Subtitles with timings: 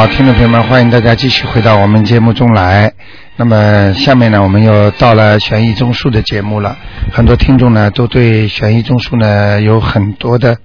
[0.00, 2.90] 好，听众朋友们，欢迎大家继续回到我们节目中来。
[3.36, 6.74] 那么下面呢，我们又到了悬疑综述的节目了。
[7.12, 10.56] 很多听众呢，都对悬疑综述呢有很多的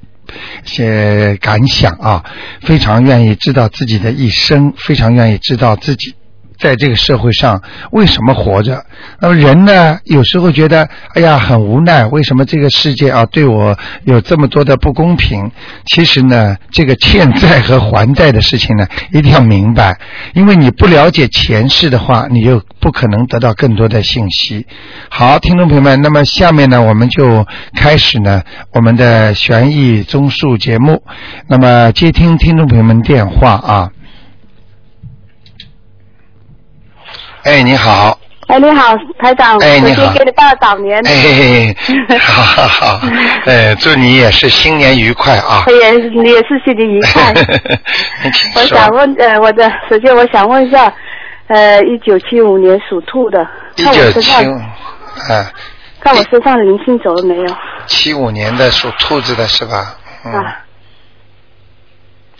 [0.63, 2.23] 一些感想啊，
[2.61, 6.15] 非常愿意知道自己的一生，非常愿意知道自己。
[6.59, 7.61] 在这个社会上，
[7.91, 8.85] 为什么活着？
[9.19, 9.99] 那么人呢？
[10.05, 12.05] 有时候觉得，哎呀，很无奈。
[12.05, 15.51] 为什么这个世界啊，对我有这么多的不公平？
[15.85, 19.97] 其实呢，这个欠债和还债的事情呢，一定要明白。
[20.33, 24.65] 因为你不了解前世的话，你就不可能得到更多的信息。
[25.09, 27.45] 好，听众朋友们，那么下面呢，我们就
[27.75, 28.41] 开始呢
[28.73, 31.03] 我们的悬疑综述节目。
[31.47, 33.89] 那么接听听众朋友们电话啊。
[37.45, 38.19] 哎，你好。
[38.47, 39.59] 哎，你好，台长。
[39.59, 40.11] 哎，你好。
[40.13, 40.99] 给你拜早年。
[41.05, 41.75] 哎，
[42.19, 42.67] 好好
[42.97, 43.01] 好。
[43.45, 45.63] 哎，祝你也是新年愉快啊。
[45.67, 47.31] 也你也是新年愉快。
[48.55, 50.91] 我想问呃，我的首先我想问一下，
[51.47, 54.57] 呃，一九七五年属兔的，一九七五，
[55.31, 55.51] 啊，
[55.99, 57.55] 看我身上的灵性走了没有？
[57.85, 59.95] 七五年的属兔子的是吧？
[60.23, 60.61] 啊。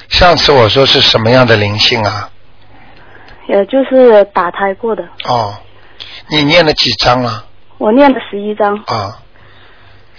[0.10, 2.30] 上次我说是什么样的灵性啊？
[3.48, 5.04] 呃，就是打胎过的。
[5.28, 5.54] 哦，
[6.30, 7.46] 你念了几章了？
[7.78, 8.76] 我念了十一章。
[8.88, 9.20] 啊，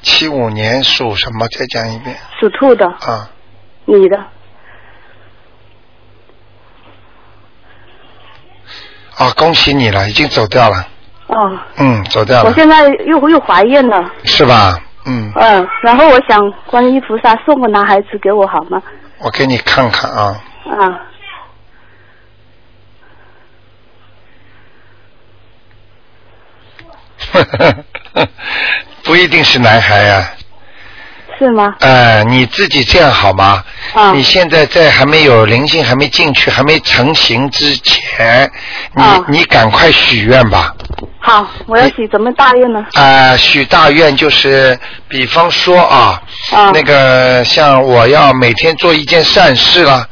[0.02, 1.48] 七五年属什么？
[1.48, 2.16] 再讲一遍。
[2.38, 2.86] 属兔的。
[2.86, 3.30] 啊。
[3.84, 4.16] 你的。
[9.16, 10.86] 啊，恭喜你了，已经走掉了。
[11.26, 11.58] 哦。
[11.78, 12.48] 嗯，走掉了。
[12.48, 14.12] 我现在又又怀孕了。
[14.24, 14.78] 是吧？
[15.06, 15.32] 嗯。
[15.34, 18.80] 嗯，然后我想观音菩萨送个男孩子给我好吗？
[19.18, 20.40] 我给你看看啊。
[20.78, 21.00] 啊。
[29.04, 30.32] 不一定是男孩呀。
[31.38, 31.74] 是吗？
[31.80, 33.62] 呃，你自己这样好吗？
[33.92, 34.12] 啊。
[34.12, 38.50] 你现在在还没有灵性还没进去还没成型之前，
[38.94, 40.74] 你你赶快许愿吧。
[41.20, 42.82] 好，我要许怎么大愿呢？
[42.94, 50.06] 啊，许大愿就是，比方说啊，啊那个像我要每天做一件善事啦，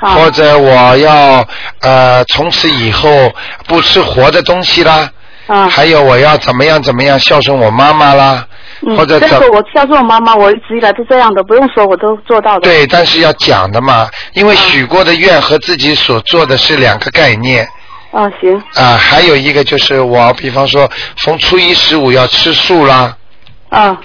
[0.00, 1.46] 啊或者我要
[1.80, 3.32] 呃从此以后
[3.66, 5.10] 不吃活的东西啦。
[5.48, 8.46] 啊，还有我要怎么样怎么样孝顺我妈妈啦，
[8.96, 12.60] 或者这个我孝顺我妈妈，我一直以来都这样的，不用说我都做到的。
[12.60, 17.66] 对，但是要讲的嘛，因为许过的愿和自己所做的是两个概念。
[18.10, 18.62] 啊，行。
[18.74, 23.16] 啊，还有一个就是我，比方说从初一十五要吃素啦。
[23.70, 23.96] 啊。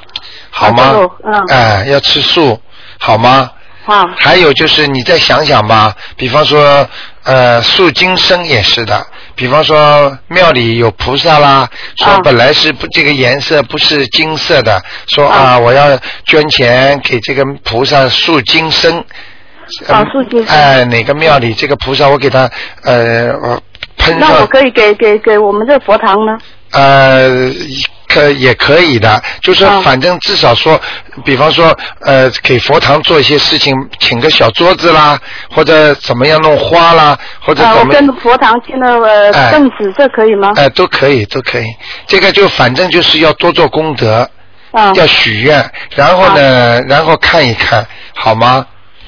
[0.49, 0.93] 好吗？
[1.25, 1.43] 嗯。
[1.49, 2.57] 哎，要吃素，
[2.99, 3.51] 好吗？
[3.85, 4.05] 啊。
[4.17, 6.87] 还有就是你再想想吧，比方说
[7.23, 9.05] 呃素今生也是的。
[9.35, 18.93] 比方说庙里有菩萨啦，说本来是不这个颜色不是金色的，说啊我要捐钱给这个菩萨塑金身。
[19.87, 20.55] 啊，塑金身。
[20.55, 22.49] 哎，哪个庙里这个菩萨我给他
[22.83, 23.33] 呃
[23.97, 24.19] 喷上。
[24.19, 26.37] 那我可以给给给我们这佛堂呢？
[26.71, 27.51] 呃。
[28.13, 30.79] 可也可以的，就是反正至少说，
[31.25, 35.19] 比方说呃，给佛堂做一些事情，请个小桌子啦，
[35.49, 37.79] 或者怎么样弄花啦，或者怎么。
[37.81, 38.95] 我跟佛堂请了
[39.31, 40.51] 呃凳子，这可以吗？
[40.55, 41.65] 哎，都可以，都可以。
[42.05, 44.29] 这个就反正就是要多做功德，
[44.71, 47.85] 啊要许愿，然后呢，然后看一看，
[48.15, 48.65] 好吗？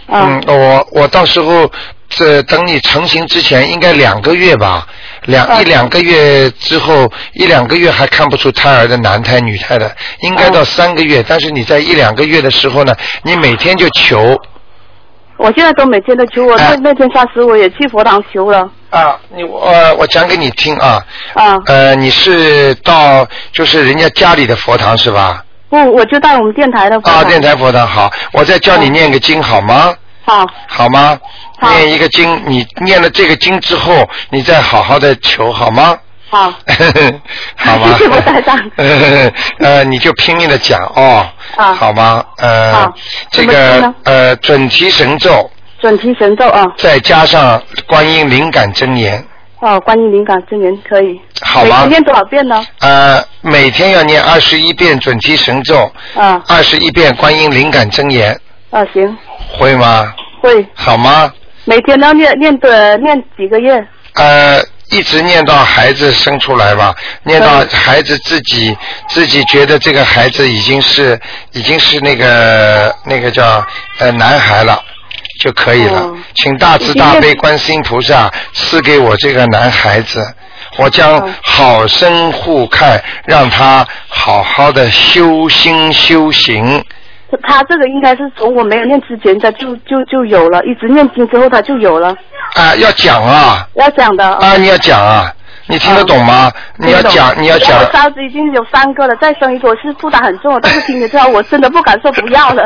[0.07, 1.71] 嗯，我我到时候
[2.09, 4.87] 这等你成型之前，应该两个月吧。
[5.23, 11.23] 两一两个月之后，一两个月还看不出胎儿的男胎女胎的，应该到三个月。
[11.27, 14.39] 但是你在一两个月的时候呢，你每天就求。
[15.37, 18.69] 我现在都每天都求，我那那天下时我也去佛堂求了。
[18.91, 21.03] 啊，你我我讲给你听啊。
[21.33, 21.57] 啊。
[21.65, 25.43] 呃，你是到就是人家家里的佛堂是吧？
[25.69, 27.15] 不，我就到我们电台的佛堂。
[27.15, 29.93] 啊，电台佛堂好，我再教你念个经好吗？
[30.25, 30.45] 好。
[30.67, 31.17] 好吗？
[31.61, 35.97] 念一个经，你念了这个经之后，你再好好的求好吗？
[36.29, 36.51] 好。
[37.55, 37.95] 好吗？
[37.97, 38.59] 谢谢我台长。
[39.59, 41.25] 呃，你就拼命的讲哦。
[41.55, 41.73] 啊。
[41.73, 42.23] 好吗？
[42.37, 42.73] 呃。
[42.73, 42.93] 好。
[43.31, 45.49] 这个呃准提神咒。
[45.79, 46.65] 准提神咒啊。
[46.77, 49.23] 再加上观音灵感真言。
[49.59, 51.19] 哦，观音灵感真言可以。
[51.41, 51.83] 好吗？
[51.83, 52.65] 每天念多少遍呢？
[52.79, 55.89] 呃，每天要念二十一遍准提神咒。
[56.15, 56.43] 啊。
[56.47, 58.37] 二十一遍观音灵感真言。
[58.71, 59.17] 啊，行。
[59.57, 60.13] 会吗？
[60.41, 60.65] 会。
[60.73, 61.31] 好吗？
[61.65, 63.87] 每天都念念的念几个月？
[64.13, 68.77] 呃，一直念到孩子生出来吧，念到孩子自己
[69.09, 71.19] 自己觉得这个孩子已经是
[71.53, 73.65] 已经是那个那个叫
[73.97, 74.79] 呃男孩了
[75.41, 76.07] 就可以了。
[76.35, 80.23] 请大慈大悲观世音菩萨赐给我这个男孩子，
[80.77, 86.85] 我将好生护看，让他好好的修心修行。
[87.43, 92.15] 他这个应该是从我没有念之前，他就就就有了，一直念经之后他就有了。
[92.55, 93.67] 啊，要讲啊。
[93.75, 94.25] 要讲的。
[94.25, 95.31] 啊，你要讲啊。
[95.67, 96.51] 你听得懂吗？
[96.77, 97.79] 你要讲，你要讲。
[97.79, 102.63] 我烧子已经有三个了，再生一个我是负担很重，但是听了之后我真的不敢说不要了。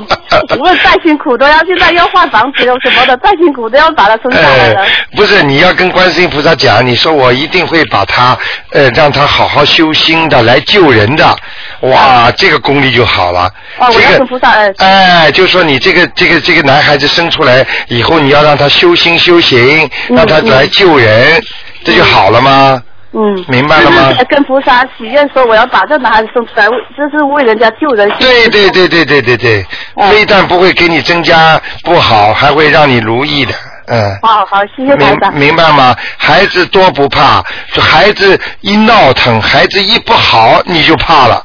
[0.58, 4.84] 无论再辛苦都要，现在要换房子又什么的，再辛苦都要把它生下来了。
[5.16, 8.36] 不是，你要跟观世音菩萨讲，你说我一定会把他
[8.72, 11.36] 呃让他好好修心的，来救人的。
[11.80, 13.50] 哇，这个功力就好了。
[13.78, 21.42] 哦，我要跟菩萨哎，就说你这个这个这个男孩子生出来以后，你要让他修心修行，让他来救人。
[21.84, 22.82] 这就好了吗？
[23.14, 24.10] 嗯，明白了吗？
[24.26, 28.10] 跟菩萨许愿说，我要把这男孩子生出来，这是为人家救人。
[28.18, 29.66] 对对对对对对对，
[30.10, 33.52] 非但不会给你增加不好，还会让你如意的，
[33.88, 34.18] 嗯。
[34.22, 35.34] 好好，谢谢台长。
[35.34, 35.94] 明白吗？
[36.16, 37.44] 孩子多不怕，
[37.78, 41.44] 孩子一闹腾，孩子一不好你就怕了，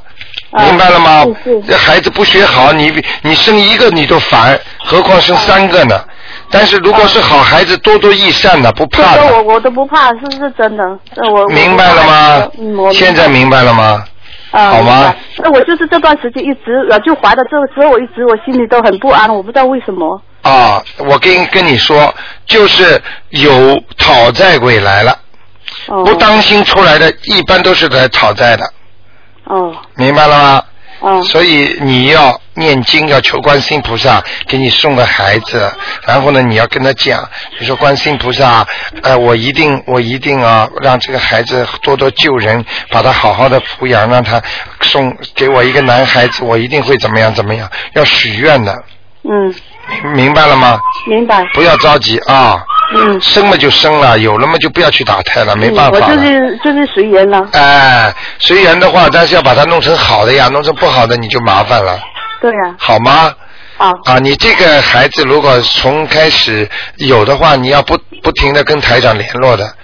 [0.59, 1.25] 明白了吗？
[1.67, 6.01] 这孩子不学好，你你生一个你都烦，何况生三个呢？
[6.49, 9.25] 但是如果是好孩子，多多益善的，不怕的。
[9.35, 10.83] 我我都不怕，是是真的。
[11.31, 12.91] 我明白了吗？
[12.93, 14.03] 现在明白了吗？
[14.51, 15.13] 啊好吗？
[15.37, 20.21] 那我就是这段时间一直就怀的这个时候，我一直我心里都很不安，我不知道为什么。
[20.43, 22.13] 啊，我跟跟你说，
[22.45, 25.13] 就是有讨债鬼来了，
[25.87, 28.65] 不当心出来的，一般都是来讨债的。
[29.43, 29.75] 哦。
[29.95, 30.63] 明白了吗？
[31.01, 31.21] 哦。
[31.23, 32.39] 所以你要。
[32.57, 35.71] 念经要求观世音菩萨给你送个孩子，
[36.05, 37.23] 然后呢，你要跟他讲，
[37.59, 38.65] 你说观世音菩萨，
[39.03, 44.41] 呃，我一定我一定啊，让这个孩子多多救人，把他好好的抚养，让他
[44.81, 48.73] 送给我一个男孩子，我一定会怎么样怎么样，要许愿的。
[49.23, 49.53] 嗯。
[50.13, 50.79] 明白了吗？
[51.07, 51.45] 明白。
[51.53, 52.61] 不要着急啊。
[52.93, 53.21] 嗯。
[53.21, 55.97] 生了就生了，有了嘛就不要去打胎了，没办法。
[55.97, 57.47] 我就是就是随缘了。
[57.53, 61.97] 哎，随缘的话，但是要把它弄成好的呀，弄成不好的你就麻烦了。
[62.41, 62.75] 对呀。
[62.77, 63.33] 好吗？
[63.77, 63.91] 啊。
[64.05, 69.75] 啊，你这个孩子如果从开始有的话，你要不不停的跟台长联络的。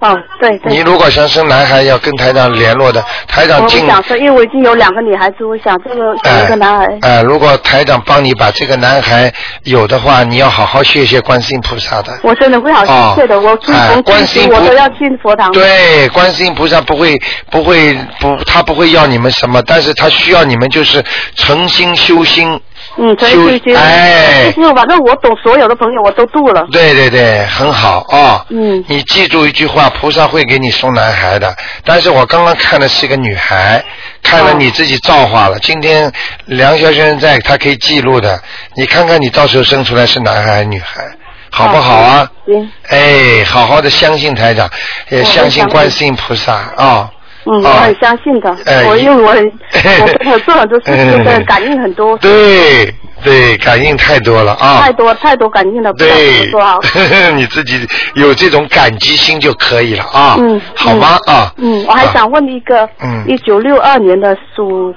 [0.00, 0.72] 哦，对对。
[0.72, 3.04] 你如果想生男孩，要跟台长联络的。
[3.26, 3.84] 台长尽。
[3.84, 6.86] 我想说，因为我已经有两个女孩子，我想这个一个男孩。
[7.02, 9.32] 哎，如果台长帮你把这个男孩
[9.64, 12.16] 有的话，你要好好谢谢观世音菩萨的。
[12.22, 15.50] 我真的会好谢谢的，我去从观世音我都要进佛堂。
[15.52, 17.16] 对，观世音菩萨不会
[17.50, 21.04] 不会不，他不会要你们什么，但是他需要你们就是
[21.34, 22.60] 诚心修心。
[23.00, 26.66] 嗯，可以可以，哎，就是反正我懂所有的朋友，我都度了。
[26.72, 28.44] 对对对，很好啊。
[28.50, 28.84] 嗯。
[28.88, 31.54] 你记住一句话，菩萨会给你送男孩的。
[31.84, 33.84] 但是我刚刚看的是一个女孩，
[34.22, 35.58] 看了你自己造化了。
[35.60, 36.12] 今天
[36.46, 38.40] 梁小先生在，他可以记录的。
[38.74, 41.04] 你看看你到时候生出来是男孩还是女孩，
[41.50, 42.28] 好不好啊？
[42.46, 42.70] 行。
[42.88, 44.68] 哎，好好的相信台长，
[45.10, 47.08] 也相信观世音菩萨啊。
[47.50, 48.56] 嗯，我很相信的，
[48.88, 49.52] 我因为我很，
[50.30, 52.16] 我做很多事情的感应很多。
[52.18, 52.92] 对
[53.24, 54.80] 对，感应太多了啊！
[54.82, 56.78] 太多太多感应了，不知道怎么说啊。
[57.34, 60.36] 你自己有这种感激心就可以了啊。
[60.38, 60.60] 嗯。
[60.76, 61.52] 好吗啊？
[61.56, 64.94] 嗯，我还想问一个，嗯，一九六二年的属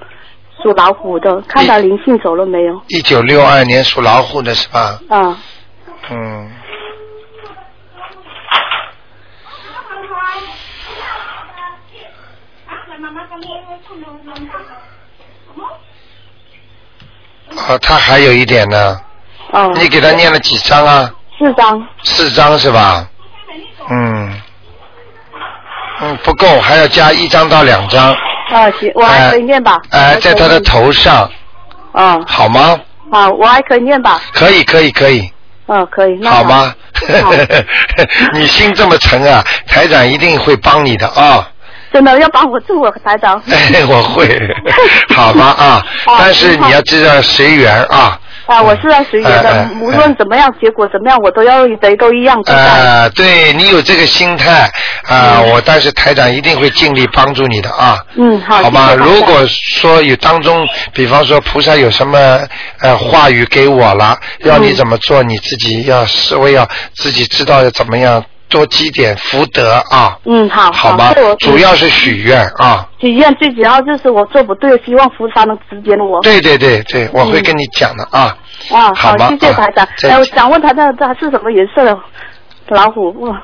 [0.62, 2.80] 属老虎的，看到灵性走了没有？
[2.90, 5.00] 一九六二年属老虎的是吧？
[5.10, 5.38] 啊。
[6.10, 6.50] 嗯。
[17.70, 19.00] 哦，他还有一点呢。
[19.52, 19.72] 哦。
[19.76, 21.10] 你给他念了几张啊？
[21.38, 21.88] 四张。
[22.04, 23.08] 四张是吧？
[23.90, 24.42] 嗯。
[26.02, 28.12] 嗯，不够，还要加一张到两张。
[28.50, 29.80] 啊，行，我还可以念吧。
[29.92, 31.30] 哎，在他的头上。
[31.94, 32.24] 嗯。
[32.26, 32.80] 好吗？
[33.12, 34.22] 好，我还可以念吧。
[34.34, 35.32] 可以，可以，可以。
[35.68, 36.18] 嗯，可以。
[36.22, 36.74] 那好吗？
[37.24, 37.32] 好。
[38.34, 41.51] 你心这么诚啊，台长一定会帮你的啊。
[41.94, 43.42] 真的要帮我助我台长。
[43.50, 44.28] 哎，我会，
[45.16, 45.86] 好吧啊，
[46.20, 48.20] 但是你要知道随缘啊。
[48.48, 52.38] 啊，我是要随缘的，无论怎么样，结果怎么样，我都要得都一样。
[52.48, 54.70] 啊，对你有这个心态
[55.08, 57.98] 啊，我但是台长一定会尽力帮助你的啊。
[58.16, 58.58] 嗯，好。
[58.64, 62.40] 好吧，如果说有当中，比方说菩萨有什么
[62.80, 68.22] 呃话语给我了，要你怎么做，你自己要思维要自己知道要怎么样。
[68.52, 70.20] 多积点福德啊！
[70.26, 71.12] 嗯，好，好吗？
[71.40, 72.88] 主要是许愿啊。
[73.00, 76.22] 许愿最主要就是我做不对，希望菩萨能指点我。
[76.22, 78.38] 对对对对，我会跟你讲的啊。
[78.70, 79.88] 啊，好，谢谢台长。
[80.08, 81.98] 哎，我想问他那他是什么颜色的
[82.68, 83.10] 老虎？
[83.22, 83.42] 哇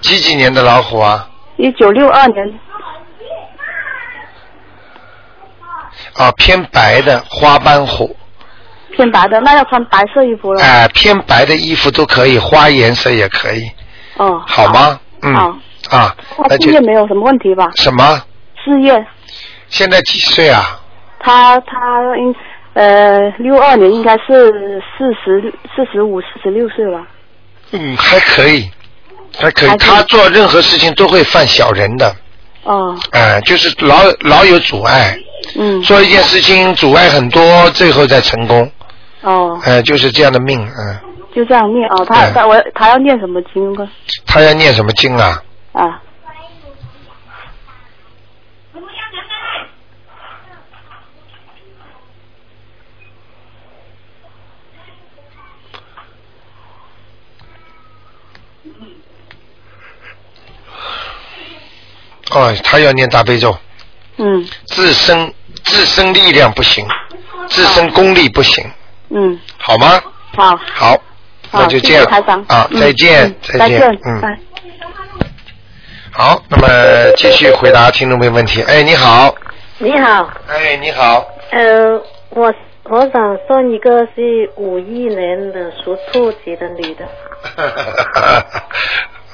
[0.00, 1.30] 几几年的老虎啊？
[1.56, 2.60] 一九六二年。
[6.16, 8.14] 啊，偏白的花斑虎。
[8.96, 10.62] 偏白的，那要穿白色衣服了。
[10.62, 13.70] 哎，偏白的衣服都可以，花颜色也可以。
[14.16, 15.00] 哦，好吗？
[15.22, 15.34] 嗯。
[15.90, 16.14] 啊。
[16.48, 17.70] 他事业没有什么问题吧？
[17.76, 18.22] 什么？
[18.64, 19.06] 事业。
[19.68, 20.80] 现在几岁啊？
[21.18, 22.34] 他他应
[22.74, 27.06] 呃，六二年应该是四十四十五、四十六岁吧。
[27.70, 28.70] 嗯，还可以，
[29.38, 29.68] 还可以。
[29.68, 32.14] 还可以他做任何事情都会犯小人的，
[32.64, 35.16] 哦，哎、就是老老有阻碍，
[35.56, 38.70] 嗯，做一件事情阻碍很多，最后再成功，
[39.22, 40.98] 哦，哎、就是这样的命，嗯。
[41.34, 42.04] 就这样念哦。
[42.08, 43.90] 他哎他我他要念什么经呢？
[44.26, 45.42] 他要念什么经啊？
[45.72, 46.00] 啊，
[62.30, 63.56] 哦，他要念大悲咒，
[64.18, 65.32] 嗯自身
[65.64, 66.86] 自身力量不行，
[67.48, 68.64] 自身功力不行，
[69.10, 70.00] 嗯，好吗？
[70.36, 71.00] 好，好，
[71.54, 72.04] 那就这样
[72.48, 74.20] 啊，嗯再见嗯，再再见，嗯。
[74.20, 74.38] 拜。
[76.12, 76.68] 好，那么
[77.16, 78.62] 继续回答听众朋友问题。
[78.62, 79.34] 哎，你好，
[79.78, 87.08] 你好，哎，你好，呃，我我想算一个是五一年的属兔子的女的，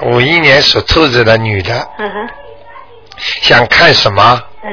[0.08, 1.86] 五一年属兔子的女的，
[3.18, 4.42] 想看什么？
[4.62, 4.70] 呃，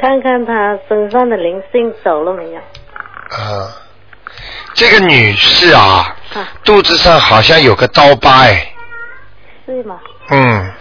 [0.00, 2.58] 看看她身上的灵性走了没有？
[2.58, 3.68] 啊，
[4.74, 8.72] 这个女士啊，啊，肚子上好像有个刀疤，哎，
[9.66, 10.00] 是吗？
[10.30, 10.72] 嗯，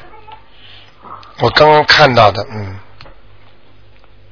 [1.39, 2.79] 我刚刚看到的，嗯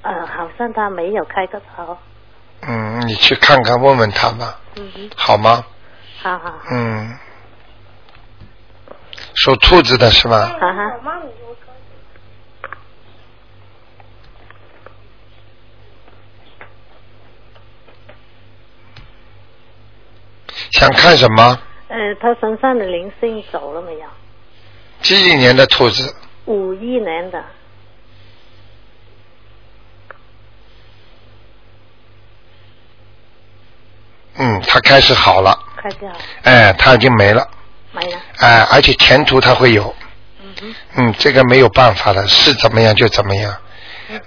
[0.04, 1.98] 呃，好像她没有开个头。
[2.62, 5.64] 嗯，你去看看问问他吧，嗯，好吗？
[6.22, 7.18] 好好，嗯，
[9.36, 10.38] 属兔子的是吗？
[10.60, 10.84] 哈哈，
[20.72, 21.60] 想看什么？
[21.90, 24.06] 呃，他身上的灵性走了没有？
[25.02, 26.14] 几几年的兔子？
[26.46, 27.44] 五一年的，
[34.36, 37.48] 嗯，他开始好了，开始好了，哎，他已经没了，
[37.92, 38.20] 没了。
[38.38, 39.94] 哎，而且前途他会有，
[40.42, 43.56] 嗯，嗯，这个没有办法的，是怎么样就怎么样，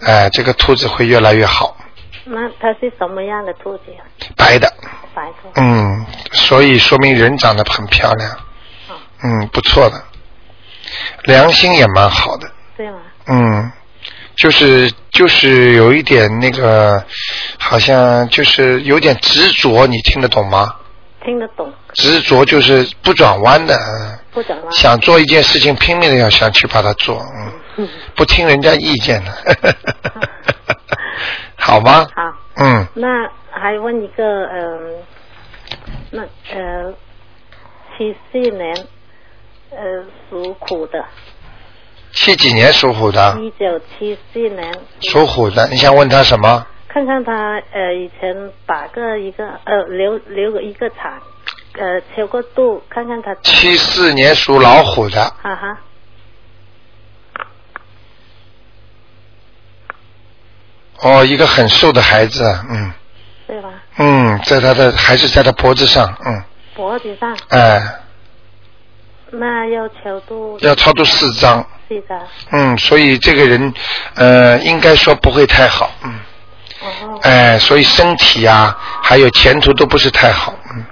[0.02, 1.76] 哎，这个兔子会越来越好，
[2.32, 4.06] 那它是什么样的兔子啊？
[4.36, 4.72] 白的，
[5.14, 5.60] 白的。
[5.60, 8.30] 嗯，所以说明人长得很漂亮，
[8.88, 8.94] 哦，
[9.24, 10.02] 嗯，不错的，
[11.24, 12.98] 良心也蛮好的，对吗？
[13.26, 13.72] 嗯，
[14.36, 17.04] 就是就是有一点那个，
[17.58, 20.76] 好像就是有点执着，你听得懂吗？
[21.24, 24.18] 听得懂，执着就是不转弯的，嗯。
[24.32, 24.72] 不转弯。
[24.72, 29.76] 想做一件事情，拼命的要想去把它做，嗯，嗯，不听人家意见的，
[31.60, 32.08] 好吗？
[32.14, 32.34] 好。
[32.56, 34.96] 嗯，那还问一个，嗯、
[36.10, 36.92] 那呃，
[37.96, 38.74] 七四年，
[39.70, 41.04] 呃，属虎的，
[42.12, 46.66] 七几年属虎的，一九七四年，属虎的，你想问他什么？
[46.88, 51.20] 看看他呃以前打个一个呃留留个一个产，
[51.78, 55.78] 呃超过度，看看他，七四年属老虎的，哈哈，
[61.02, 62.92] 哦，一个很瘦的孩子，嗯。
[63.46, 63.68] 对吧？
[63.98, 66.42] 嗯，在他的还是在他脖子上，嗯，
[66.72, 67.82] 脖子上，哎，
[69.32, 72.16] 那要超度要超度四张，四张，
[72.52, 73.74] 嗯，所以这个人，
[74.14, 76.20] 呃，应该说不会太好，嗯，
[76.80, 80.84] 哦，哎，所以身体啊，还有前途都不是太好，嗯，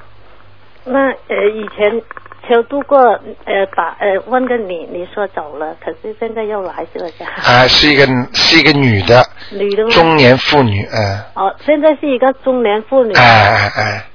[0.84, 2.02] 那呃以前
[2.49, 2.99] 超度过
[3.45, 7.23] 呃把呃问个你，你说走了，可是现在又来是不是？
[7.45, 9.85] 啊，是一个是一个女的，女的？
[9.90, 13.12] 中年妇女，嗯，哦，现在是一个中年妇女。
[13.14, 14.07] 哎哎哎，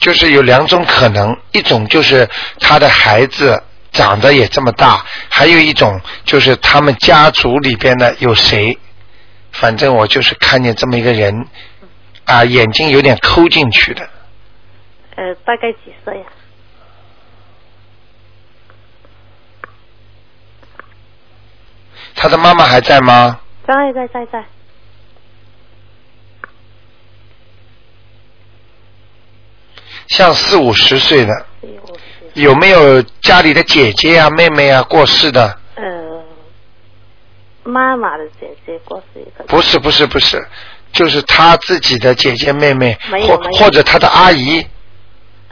[0.00, 8.76] 就是有两种可能，一种就是她的孩子长得也这么大，还有一种就是他们家族里边的有谁，
[9.52, 11.46] 反正我就是看见这么一个人，
[12.24, 14.02] 啊，眼睛有点抠进去的，
[15.14, 16.26] 呃，大概几岁啊？
[22.20, 23.40] 他的妈妈还在吗？
[23.66, 24.44] 在在在在。
[30.08, 31.46] 像四五十岁的。
[32.34, 35.58] 有没有家里的姐姐啊、妹妹啊过世的？
[35.76, 36.22] 呃，
[37.64, 39.42] 妈妈的姐姐过世一个。
[39.48, 40.46] 不是不是不是，
[40.92, 42.96] 就是他自己的姐姐妹妹，
[43.26, 44.64] 或或者他的阿姨，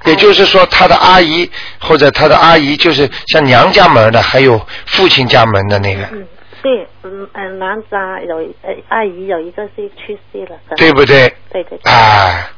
[0.05, 6.25] 也就是说他的阿姨或者他的阿姨就是像娘家门的，还有父亲家门的那个，嗯，
[6.63, 11.29] 对，嗯嗯，男家有呃阿姨有一个是去世了， 对不对？
[11.51, 12.51] 对对对，啊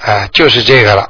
[0.00, 1.08] 啊，就是这个了。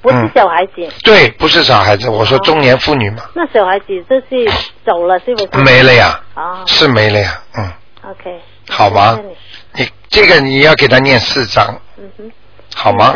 [0.00, 0.72] 不是嗯小孩子，
[1.04, 4.50] 对，不是小孩子，我说哦中年妇女嘛，那小孩子就是
[4.84, 5.62] 走了是不是？
[5.64, 7.72] 没了呀，啊是没了呀，嗯
[8.10, 9.16] ，，OK，好吗
[9.72, 12.32] 你你这个你要给他念四章，嗯哼，
[12.74, 13.14] 好吗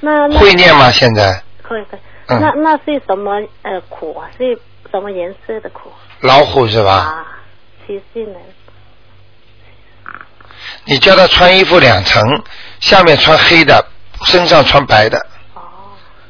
[0.00, 0.90] 那会念吗？
[0.90, 1.98] 现在会会。
[2.28, 4.28] 嗯那那是什么呃苦啊？
[4.36, 4.58] 是
[4.90, 6.92] 什么颜色的苦老虎是吧？
[6.92, 7.26] 啊？
[7.86, 8.36] 七四年。
[10.84, 12.22] 你叫他穿衣服两层，
[12.80, 13.84] 下面穿黑的，
[14.26, 15.18] 身上穿白的，
[15.54, 15.60] 哦，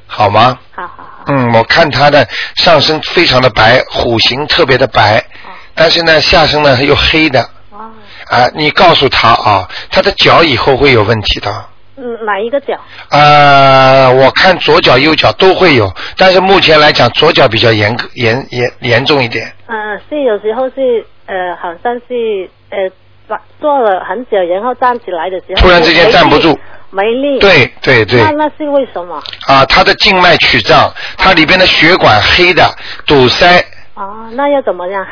[0.06, 0.58] 好吗？
[0.74, 1.24] 好好好。
[1.26, 7.90] 嗯，我看他的上身非常的白，虎形特别的白，哦但是呢下身呢又黑的哦，
[8.28, 8.48] 啊。
[8.54, 11.68] 你告诉他啊，他的脚以后会有问题的。
[11.96, 12.78] 嗯，哪一个脚？
[13.10, 19.52] 呃，我看左脚右脚都会有，但是目前来讲左脚比较严严严严重一点。
[19.66, 22.78] 嗯，是有时候是呃，好像是呃，
[23.26, 26.56] 把坐了很久，然后站起来的时候，突然之间站不住，
[26.90, 27.38] 没力。。
[27.40, 29.20] 对对对那那是为什么？
[29.48, 32.64] 啊，他的静脉曲张，他里边的血管黑的
[33.06, 33.64] 堵塞。
[33.94, 35.04] 哦，那要怎么样？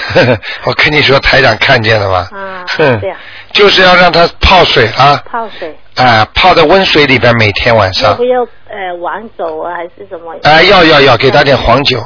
[0.64, 2.28] 我跟你说，台长看见了吗？
[2.32, 3.16] 啊哼这样，
[3.52, 5.74] 就是要让他泡水啊，泡水？
[5.96, 10.34] 啊，泡在温水里边，每天晚要上不，要呃晚走啊，还是什么？
[10.42, 12.02] 啊，要要要，给他点黄酒，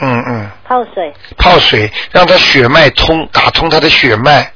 [0.00, 4.50] 嗯嗯，泡水，泡水，让他血脉通，打通他的血脉，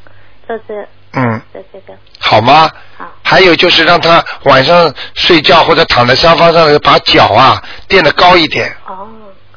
[0.46, 1.98] 这是嗯，这这个。
[2.20, 2.70] 好吗？
[2.96, 3.06] 好。
[3.22, 9.08] 还有就是让他晚上睡觉或者躺在沙发上，把脚啊垫得高一点，哦，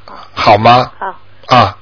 [0.06, 0.92] 好，好吗？
[1.00, 1.56] 好。
[1.56, 1.78] 啊，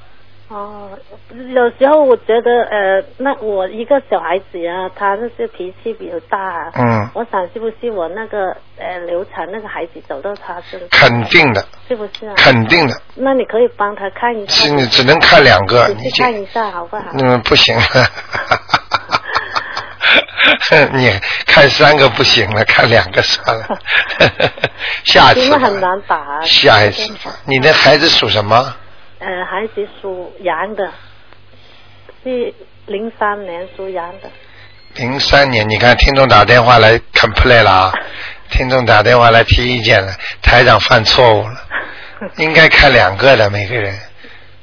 [0.48, 0.90] 哦，
[1.30, 6.72] 有时候我觉得呃，那我一个小孩子啊，他那些脾气比较大、啊。
[6.74, 10.88] 嗯，我想是不是我那个呃流产那个孩子走到他身上？
[10.90, 12.32] 肯定的，是不是啊？
[12.36, 14.52] 肯定的，那你可以帮他看一下。
[14.52, 17.04] 是你只能看两个，你这仔细看一下好不好？
[17.20, 17.82] 嗯不行了。
[20.94, 21.10] 你
[21.46, 23.78] 看三个不行了，看两个算了，
[25.04, 26.40] 下次吧因为很难打啊。
[26.42, 27.34] 下一次吧。
[27.44, 28.74] 你的孩子属什么？
[29.18, 30.90] 呃，孩子属羊的，
[32.22, 32.52] 是
[32.86, 34.30] 零三年属羊的。
[34.96, 37.92] 零三年，你看听众打电话来 complain 了啊，
[38.50, 41.60] 听众打电话来提意见了，台长犯错误了，
[42.38, 43.92] 应该看两个的每个人。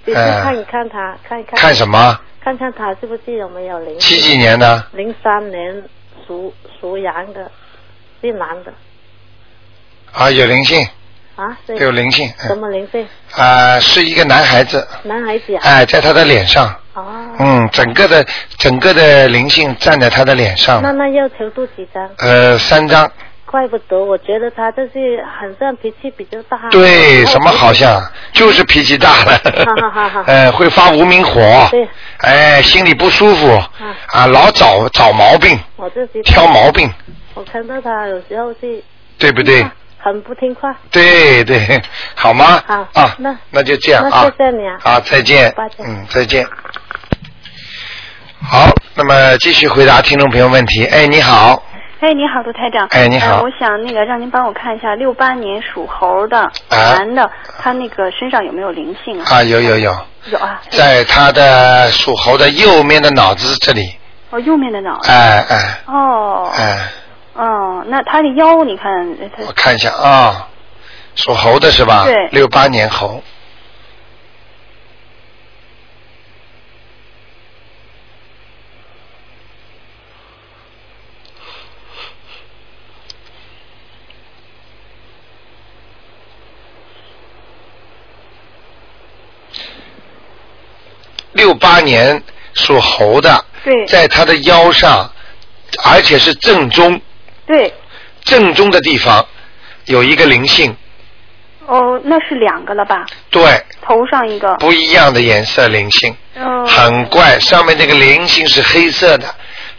[0.03, 1.60] 仔细嗯看一看他，看一看。
[1.60, 2.19] 看什么？
[2.43, 3.99] 看看他是不是有没有灵性。
[3.99, 4.86] 几几年的？
[4.93, 5.84] 零三年
[6.27, 7.49] 属属羊的，
[8.21, 8.71] 是男的
[10.12, 10.88] 啊，有灵性，
[11.36, 11.58] 啊？
[11.67, 13.08] 是有灵性，什嗯，么灵性？
[13.36, 15.62] 啊，是一个男孩子，男孩子啊？
[15.63, 17.06] 哎，在他的脸上，哦。
[17.39, 18.26] 嗯，整个的
[18.58, 22.10] 整个的灵性站在他的脸上那，那要求多几张？
[22.19, 23.12] 呃，三张，
[23.45, 26.58] 怪不得，我觉得他就是很像脾气比较大。
[26.71, 29.39] 对，什么好像就是脾气大了
[29.82, 31.88] 好好好， 呃，会发无名火对，
[32.19, 33.62] 哎，心里不舒服，
[34.13, 36.89] 啊，老找找毛病，我自己挑毛病，
[37.34, 38.82] 我看到他有时候是
[39.19, 39.65] 对不对？
[40.05, 40.71] 很不听话。
[40.91, 41.81] 对对，
[42.13, 42.61] 好吗？
[42.67, 44.21] 好啊，那那就这样那啊。
[44.21, 46.45] 谢谢你啊好，再见嗯，再见。
[48.47, 50.85] 好，那么继续回答听众朋友问题。
[50.85, 51.63] 哎，你好，
[52.01, 52.87] 哎，你好，杜台长。
[52.91, 59.25] 哎你好呃我想那个让您帮我看一下，六八年属猴的、啊男的，他那个身上有没有灵性啊？
[59.37, 59.97] 啊，有有有，
[60.29, 60.61] 有啊。
[60.69, 63.95] 在他的属猴的右面的脑子这里，
[64.29, 65.09] 哦，右面的脑子。
[65.11, 66.51] 哎哎哦。
[66.55, 66.77] 哎，
[67.36, 70.48] 哦，那他的腰，你看我看一下啊，
[71.15, 72.06] 属猴的是吧？
[72.06, 73.21] 对六八年猴。
[91.34, 95.12] 六八年属猴的，对在他的腰上，
[95.84, 97.02] 而且是正中
[97.45, 97.73] 对。
[98.23, 99.23] 正中的地方
[99.86, 100.75] 有一个灵性，
[101.67, 103.05] 哦，那是两个了吧？
[103.29, 103.43] 对，
[103.84, 104.55] 头上一个。
[104.55, 106.65] 不一样的颜色灵性，哦。
[106.65, 107.39] 很怪。
[107.39, 109.27] 上面这个灵性是黑色的，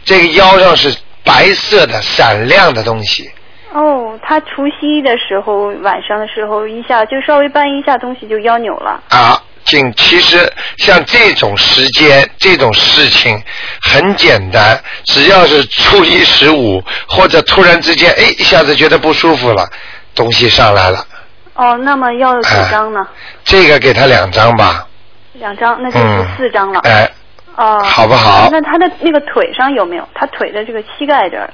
[0.05, 3.29] 这个腰上是白色的闪亮的东西。
[3.73, 9.03] 哦，他除夕的时候，晚上的时候，一下就稍微搬一下东西就腰扭了。
[9.09, 13.39] 啊，仅其实像这种时间、这种事情
[13.81, 19.69] 很简单，只要是初一十五或者突然之间，哎，一下子觉得不舒服了，
[20.15, 21.05] 东西上来了，
[21.53, 23.05] 哦，那么要几张呢？
[23.43, 24.87] 这个给他两张吧，
[25.33, 26.79] 两张，那就是四张了。
[26.81, 27.11] 哎，
[27.55, 27.79] 哦。
[27.83, 30.07] 好不好那他的那个腿上有没有？
[30.15, 31.49] 他腿的这个膝盖这儿，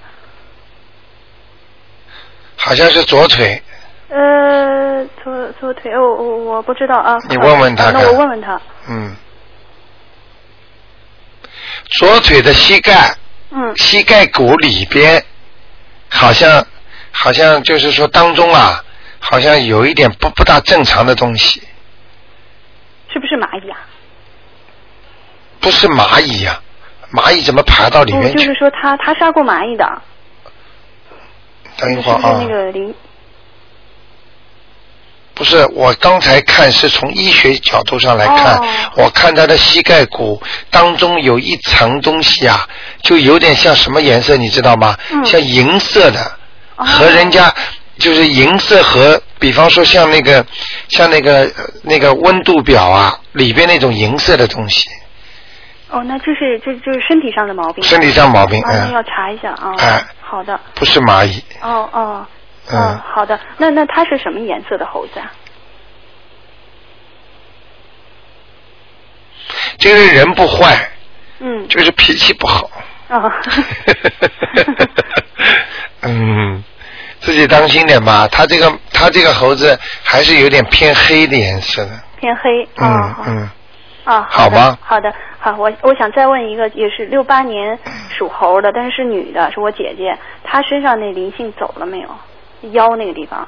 [2.56, 3.62] 好像是左腿，
[4.14, 7.18] 呃，左左腿，哦，我我不知道啊。
[7.30, 8.62] 你问问他啊那我问问他。
[8.88, 9.16] 嗯，
[12.00, 13.16] 左腿的膝盖，
[13.50, 15.24] 嗯，膝盖骨里边，
[16.10, 16.64] 好像
[17.12, 18.84] 好像就是说当中啊，
[19.18, 21.60] 好像有一点不不大正常的东西，
[23.12, 23.80] 是不是蚂蚁啊？
[25.60, 26.62] 不是蚂蚁呀、
[27.12, 28.38] 蚂蚁怎么爬到里，面去？
[28.38, 30.02] 就是说他他杀过蚂蚁的，
[31.78, 32.94] 等一是不是会儿啊，那个灵？
[35.36, 38.66] 不是，我刚才看是从医学角度上来看，哦
[38.96, 42.68] 我看他的膝盖骨当中有一层东西啊，
[43.02, 44.96] 就有点像什么颜色，你知道吗？
[45.12, 46.20] 嗯像银色的，
[46.76, 47.52] 哦和人家
[47.98, 50.46] 就是银色和，比方说像那个
[50.90, 54.84] 像那个呃那个温度表啊里边那种银色的东西，
[55.90, 57.84] 哦，那就是就就是身体上的毛病。
[57.84, 59.74] 身体上毛病，啊，那嗯，要查一下啊。
[59.80, 60.60] 哎好的。
[60.76, 62.26] 不是蚂蚁，哦哦。
[62.72, 63.40] 嗯哦，好的。
[63.58, 65.32] 那那它是什么颜色的猴子啊？
[69.78, 70.90] 这个人不坏，
[71.40, 71.68] 嗯。
[71.68, 72.70] 就是脾气不好。
[73.10, 73.32] 哦。
[76.04, 76.64] 嗯，
[77.20, 78.28] 自己当心点吧。
[78.32, 81.92] 他这个他这个猴子还是有点偏黑的颜色的。
[82.18, 82.68] 偏黑。
[82.78, 83.16] 嗯哦。
[83.28, 83.50] 嗯，
[84.06, 87.78] 啊，的好吧好的，好，我我想再问一个，也是六八年
[88.18, 92.10] 属猴的，但是是女的，是我姐姐，她身上那灵性走了没有？
[92.72, 93.48] 腰那个地方。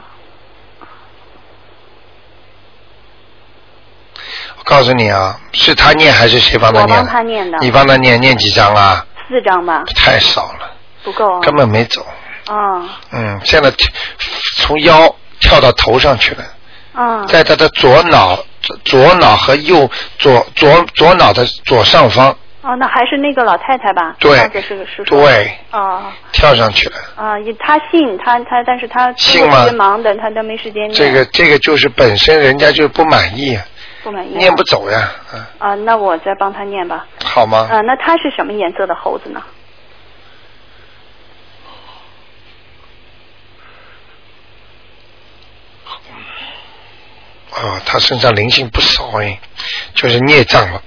[4.57, 6.97] 我告诉你啊，是他念还是谁帮他念？
[6.97, 9.05] 我帮他念的你帮他念，念几张啊？
[9.27, 10.71] 四张吧，太少了，
[11.03, 11.39] 不够啊。
[11.41, 12.05] 根本没走。
[12.47, 13.71] 啊嗯，现在
[14.57, 16.43] 从腰跳到头上去了，
[16.93, 18.37] 啊在他的左脑、
[18.83, 24.15] 左脑和右左左左脑的左上方哦，那还是那个老太太吧？
[24.19, 25.05] 对是是说。
[25.05, 26.95] 对哦跳上去了。
[27.15, 30.93] 啊，也她信他他，但是他信吗特别忙的，她都没时间念。
[30.93, 33.63] 这个这个就是本身人家就不满意，啊，
[34.03, 34.35] 不满意。
[34.35, 34.63] 念不。
[34.63, 37.05] 走呀，啊，啊，那我再帮他念吧。
[37.23, 37.67] 好吗？
[37.71, 39.43] 啊，那他是什么颜色的猴子呢？
[47.51, 49.39] 啊，他身上灵性不少哎，
[49.93, 50.81] 就是孽障了，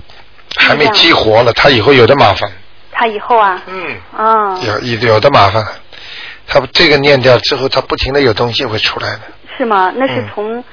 [0.56, 2.50] 还没激活了，他以后有的麻烦。
[2.90, 3.62] 他以后啊。
[3.66, 3.96] 嗯。
[4.16, 4.58] 啊。
[4.60, 5.64] 有有有的麻烦，
[6.46, 9.20] 他这个念掉之后，他不停的有东西会出来的。
[9.56, 9.92] 是吗？
[9.94, 10.64] 那是嗯从、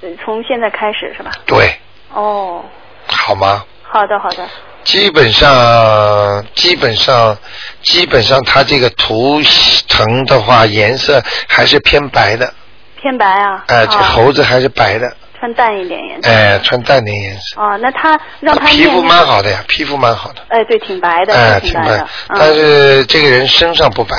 [0.00, 1.30] 呃从现在开始是吧？
[1.46, 1.74] 对，
[2.12, 2.62] 哦，
[3.06, 3.64] 好吗？
[3.82, 4.46] 好的好的。
[4.82, 7.36] 基本上，基本上，
[7.82, 9.40] 基本上，它这个图
[9.88, 12.52] 腾的话，颜色还是偏白的。
[13.00, 13.64] 偏白啊。
[13.68, 16.30] 哎、这啊猴子还是白的，穿淡一点颜色。
[16.30, 17.60] 哎、穿淡点颜色。
[17.60, 20.40] 哦，那他让他皮肤蛮好的呀，皮肤蛮好的。
[20.48, 24.16] 哎，对，挺白的，哎，挺白的。，嗯但是这个人身上不白，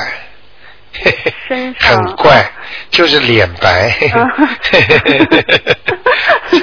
[1.47, 2.45] 身上很怪，
[2.91, 4.29] 就是脸白，嗯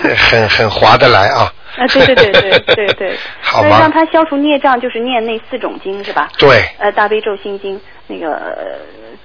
[0.16, 1.52] 很很划得来啊。
[1.76, 3.16] 啊，对对对对 对对。
[3.40, 3.90] 好那让？
[3.90, 6.28] 他消除孽障，就是念那四种经是吧？
[6.38, 8.54] 对呃，大悲咒、心经，那个呃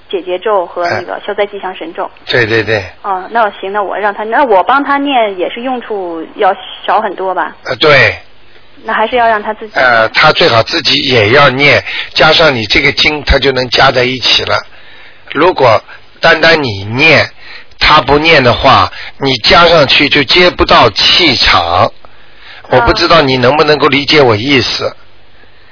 [0.09, 2.09] 解结咒和哎那个消灾吉祥神咒。
[2.25, 6.53] 对对对，哦，那行，那我让他，那我帮他念也是用处要
[6.85, 7.55] 少很多吧？
[7.65, 8.15] 呃对，
[8.83, 9.73] 那还是要让他自己。
[9.75, 11.83] 呃，他最好自己也要念，
[12.13, 14.55] 加上你这个经，他就能加在一起了。
[15.33, 15.81] 如果
[16.21, 17.25] 单单你念，
[17.79, 21.91] 他不念的话，你加上去就接不到气场。
[22.69, 24.95] 我不知道你能不能够理解我意思。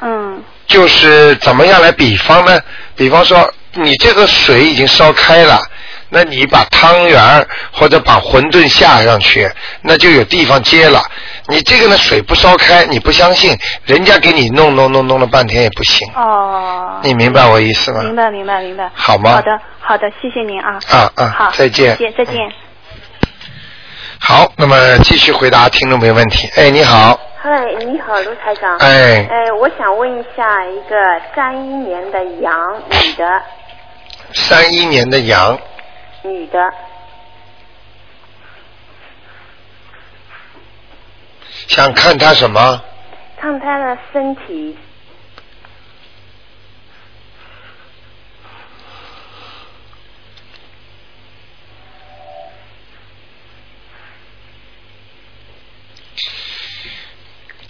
[0.01, 2.59] 嗯就是怎么样来比方呢？
[2.95, 5.61] 比方说，你这个水已经烧开了，
[6.09, 9.47] 那你把汤圆儿或者把馄饨下上去，
[9.83, 11.03] 那就有地方接了。
[11.47, 13.55] 你这个呢，水不烧开，你不相信，
[13.85, 16.07] 人家给你弄弄弄弄了半天也不行。
[16.15, 16.99] 哦。
[17.03, 18.01] 你明白我意思吗？
[18.01, 18.89] 明白明白明白。
[18.95, 20.79] 好吗好的好的，谢谢您啊。
[20.89, 22.64] 啊啊好，再见谢谢再见。
[24.19, 26.47] 好，那么继续回答听众朋友问题。
[26.55, 28.77] 哎，你好，嗨，你好，卢台长。
[28.77, 30.95] 哎哎，我想问一下，一个
[31.35, 33.41] 三一年的羊女的，
[34.33, 35.57] 三一年的羊，
[36.23, 36.59] 女的，
[41.67, 42.81] 想看她什么？
[43.39, 44.75] 看她的身体，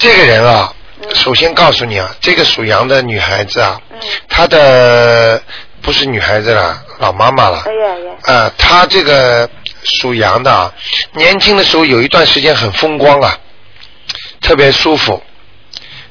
[0.05, 0.71] 这个人啊，
[1.15, 5.41] 首先告诉你啊，这个属羊的女孩子啊，嗯，她的
[5.81, 7.63] 不是女孩子了，老妈妈了。
[7.65, 9.49] 哎呀呀，呃，她这个
[9.83, 10.71] 属羊的啊，
[11.13, 13.35] 年轻的时候有一段时间很风光啊，
[14.41, 15.23] 特别舒服，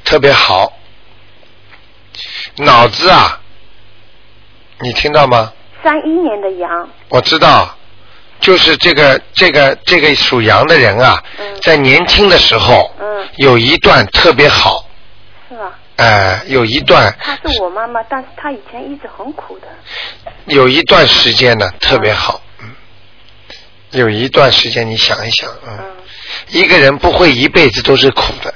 [0.05, 0.73] 特别好，
[2.57, 3.41] 脑子啊，
[4.81, 5.53] 你听到吗？
[5.85, 7.77] 三一年的羊，我知道，
[8.45, 14.87] 就是这个这个这个属羊的人啊，嗯在年轻的时候，嗯，有一段特别好，
[15.49, 15.73] 是吧？
[15.97, 19.69] 哎、有一段她是我妈妈，但是她以前一直很苦的。
[20.45, 22.71] 有一段时间呢特别好，嗯，
[23.93, 25.87] 有一段时间你想一想，嗯，嗯
[26.51, 28.53] 一个人不会一辈子都是苦的，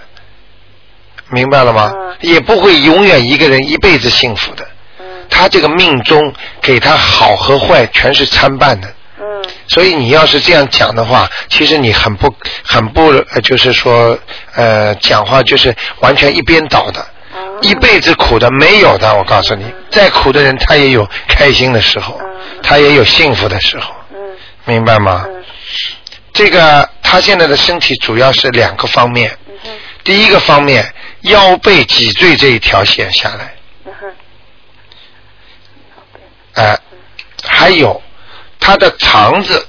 [1.30, 1.90] 明白了吗？
[1.94, 4.68] 嗯也不会永远一个人一辈子幸福的。
[4.98, 6.20] 嗯他这个命中
[6.60, 8.92] 给他好和坏全是参半的。
[9.20, 9.44] 嗯。
[9.68, 14.18] 所以你要是这样讲的话，其实你很不很不，呃就是说，
[14.54, 17.58] 呃，讲话就是完全一边倒的，哦。
[17.62, 19.14] 一辈子苦的没有的。
[19.16, 22.20] 我告诉你，再苦的人他也有开心的时候，
[22.62, 24.18] 他也有幸福的时候，嗯。
[24.64, 25.24] 明白吗？
[25.26, 25.44] 嗯。
[26.32, 29.36] 这个他现在的身体主要是两个方面，
[30.04, 33.54] 第一个方面腰背脊椎这一条线下来，
[33.86, 34.12] 嗯哼。
[36.54, 36.78] 哎、
[37.44, 38.00] 还有
[38.68, 39.66] 他的肠子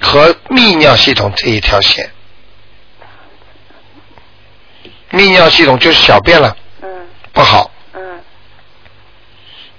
[0.00, 2.10] 和泌尿系统这一条线。
[5.12, 8.20] 泌尿系统就是小便了，嗯不好，嗯，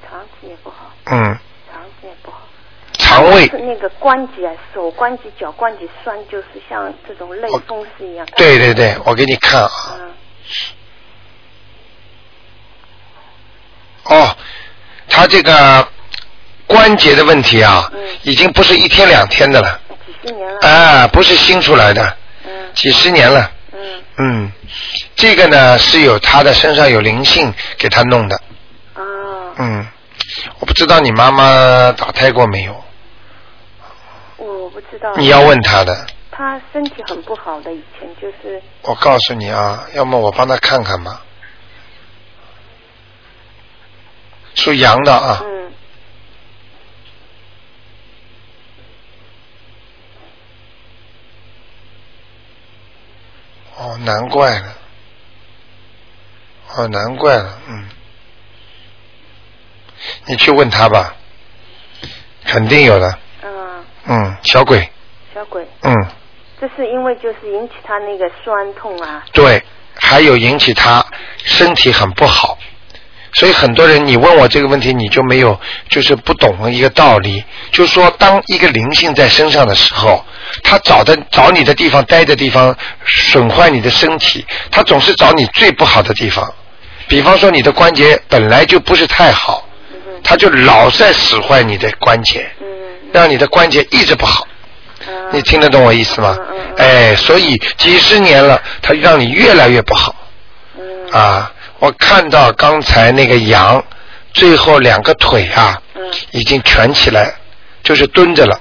[0.08, 1.38] 肠子也不好，嗯，
[1.70, 2.48] 肠子也不好。
[2.94, 8.26] 肠胃是那个关节啊，手关节、脚关节酸，就是像这种类风湿一样。
[8.38, 10.14] 对对对，我给你看啊，嗯
[14.06, 14.38] 哦，
[15.10, 15.86] 他这个
[16.74, 18.00] 关节的问题啊，嗯。
[18.24, 19.80] 已经不是一天两天的了，
[20.22, 20.68] 几十年了。
[20.68, 22.52] 啊，不是新出来的，嗯。
[22.74, 24.04] 几十年了，嗯。
[24.18, 24.52] 嗯，
[25.16, 28.36] 这个呢是有他的身上有灵性给他弄的，
[28.94, 29.02] 啊
[29.58, 29.88] 嗯，
[30.60, 32.84] 我不知道你妈妈打胎过没有，
[34.38, 35.14] 我不知道。
[35.16, 38.62] 你要问他的，他身体很不好的，以前就是。
[38.84, 41.22] 我告诉你啊，要么我帮他看看吧，
[44.56, 45.72] 属羊的啊，嗯
[53.78, 54.74] 哦，难怪了，
[56.76, 57.90] 哦，难怪了，嗯，
[60.28, 61.16] 你去问他吧，
[62.46, 63.86] 肯定有的，嗯。
[64.06, 64.90] 嗯，小鬼，
[65.34, 65.94] 小鬼，嗯，
[66.60, 69.24] 这是因为就是引起他那个酸痛啊。
[69.34, 69.64] 对，
[69.96, 71.06] 还有引起他
[71.38, 72.58] 身体很不好，
[73.34, 80.24] 所以很多人你问我这个问题，你就没有就是不懂一个道理，就是说当一个灵性在身上的时候，
[80.62, 86.54] 他找的找你的地方待的地方损坏你的身体，他总是找你最不好的地方，
[87.08, 89.68] 比方说你的关节本来就不是太好，
[90.24, 92.68] 他就老在使坏你的关节，嗯
[93.12, 94.48] 让你的关节一直不好。
[95.32, 96.38] 你听得懂我意思吗？
[96.78, 100.16] 哎，所以几十年了，他让你越来越不好。
[101.12, 103.84] 啊，我看到刚才那个羊，
[104.34, 105.82] 最后两个腿啊，
[106.32, 107.34] 已经蜷起来，
[107.84, 108.60] 就是蹲着了。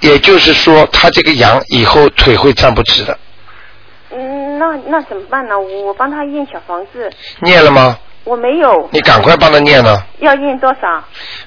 [0.00, 3.18] 也就是说，他这个羊以后腿会站不直的。
[4.10, 5.58] 嗯，那那怎么办呢？
[5.58, 7.98] 我帮他验小房子，念了吗？
[8.24, 8.88] 我没有。
[8.92, 10.02] 你赶快帮他念呢。
[10.20, 11.02] 要验多少？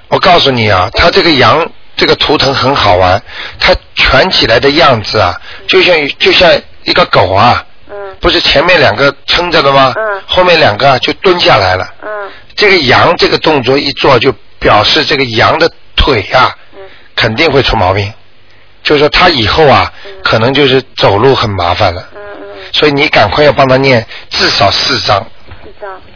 [0.08, 3.22] 我告诉你啊，他这个羊这个图腾很好玩，
[3.60, 6.50] 它蜷起来的样子啊，就像就像
[6.84, 9.94] 一个狗啊，嗯不是前面两个撑着的吗？
[9.98, 11.88] 嗯后面两个啊就蹲下来了。
[12.02, 12.10] 嗯
[12.56, 16.80] 这个羊这个动作一做，就表示这个羊的腿啊，嗯
[17.16, 18.12] 肯定会出毛病。
[18.84, 19.92] 就是说他以后啊，
[20.24, 22.08] 可能就是走路很麻烦了。
[22.16, 25.26] 嗯嗯，所以你赶快要帮他念至少四章。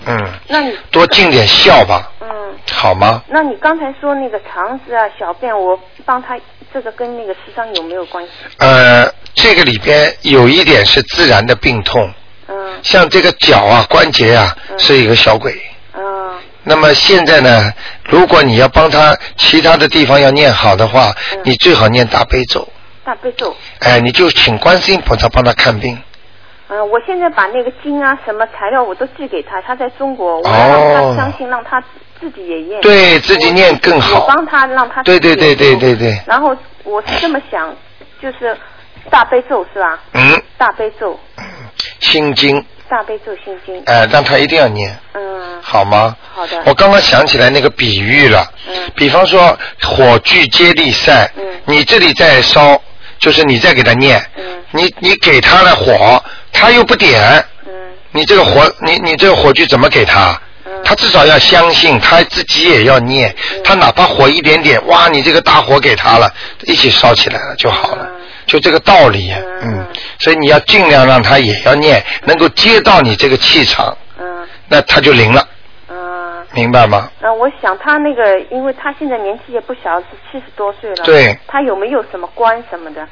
[0.06, 2.28] 嗯，那你多尽点孝吧，嗯，
[2.72, 3.24] 好吗？
[3.30, 6.38] 那你刚才说那个肠子啊、小便，我帮他
[6.74, 8.32] 这个跟那个四张有没有关系？
[8.58, 9.10] 呃，
[9.44, 12.10] 这个里边有一点是自然的病痛，
[12.48, 15.62] 嗯像这个脚啊、关节啊是一个小鬼。
[15.94, 16.32] 嗯
[16.64, 17.70] 那么现在呢，
[18.06, 22.66] 如果你要帮他其他的地方要念好的话，嗯你最好念大悲咒。
[23.04, 23.54] 大悲咒。
[23.80, 26.02] 哎，你就请观世音菩萨帮他看病。
[26.70, 30.54] 嗯，我现在把那个经啊、什么材料我都寄给他，他在中国，我哦
[30.96, 31.84] 让他相信，让他
[32.18, 32.80] 自己也念。
[32.80, 37.76] 对自己念更好我帮他让他对对对对对对，然后我是这么想，
[38.22, 38.58] 就是
[39.10, 40.00] 大悲咒是吧？
[40.14, 41.20] 嗯，大悲咒，
[42.00, 43.82] 心经，大悲咒心经。
[43.86, 46.16] 哎，让他一定要念，嗯，好吗？
[46.34, 46.62] 好的。
[46.66, 48.92] 我刚刚想起来那个比喻了，嗯。
[48.96, 51.44] 比方说火炬接力赛，嗯。
[51.66, 52.82] 你这里在烧，
[53.20, 54.64] 就是你在给他念，嗯。
[54.72, 57.22] 你你给他了火，他又不点，
[57.66, 57.72] 嗯。
[58.12, 60.40] 你这个火，你你这个火炬怎么给他？
[60.66, 60.72] 嗯。
[60.84, 66.32] 他至少要相信，他自己也要念，他哪怕火一点点，哇，你这个大火给他了，
[66.64, 68.10] 一起烧起来了就好了，
[68.46, 69.88] 就这个道理呀，嗯，
[70.20, 75.48] 所以你要尽量让他也要念，能够接到你这个气场，嗯那他就灵了，
[75.90, 76.46] 嗯。
[76.54, 77.10] 明白吗？
[77.22, 81.04] 嗯，我想他那个，因为他现在年纪也不小，是七十多岁了。
[81.04, 81.36] 对。
[81.48, 83.08] 他有没有什么官什么的？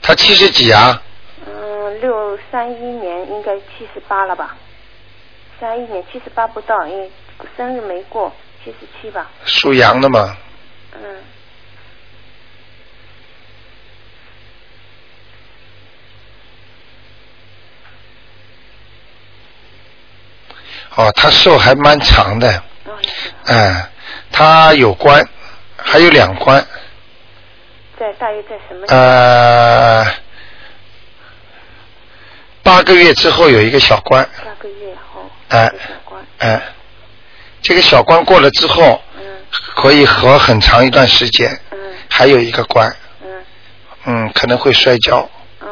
[0.00, 1.02] 他七十几啊？
[1.46, 4.56] 嗯，六三一年应该七十八了吧？
[5.58, 7.10] 三一年七十八不到，因为
[7.56, 9.28] 生日没过，七十七吧。
[9.44, 10.36] 属羊的嘛，
[10.94, 11.16] 嗯。
[20.98, 22.52] 哦，他寿还蛮长的，
[22.84, 22.92] 哦，
[23.46, 23.82] 嗯，
[24.32, 25.24] 他有关，
[25.76, 26.60] 还有两关，
[27.98, 28.84] 在大约在什么？
[28.88, 30.04] 呃，
[32.64, 35.22] 八个月之后有一个小关，八个月后。
[35.50, 35.72] 哎。
[36.38, 36.60] 哎，
[37.62, 39.22] 这个小关过了之后，嗯
[39.76, 41.78] 可以活很长一段时间，嗯
[42.10, 42.92] 还有一个关，
[43.24, 43.44] 嗯
[44.06, 45.28] 嗯，可能会摔跤，
[45.60, 45.68] 啊，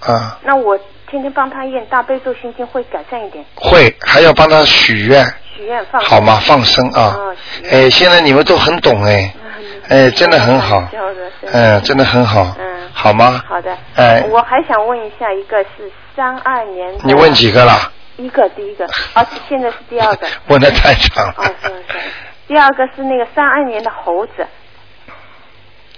[0.00, 0.78] 啊、那我
[1.12, 5.22] 天天帮他念大悲咒心经会改善一点，会还要帮他许愿，
[5.54, 6.40] 许愿放好吗？
[6.42, 7.14] 放生啊。
[7.14, 7.36] 哦，
[7.70, 9.30] 哎，现在你们都很懂哎，
[9.90, 10.88] 哎，真的很好，
[11.52, 12.90] 嗯，真的很好，嗯。
[12.94, 13.42] 好吗？
[13.46, 14.24] 好的，哎。
[14.30, 17.92] 我还想问一下，一个是三二年的，你问几个了？
[18.16, 21.28] 一个，第一个，而且，现在是第二个， 问的太长。
[21.36, 21.54] 哦，了。
[21.62, 21.98] 是是，
[22.48, 24.46] 第二个是那个三二年的猴子，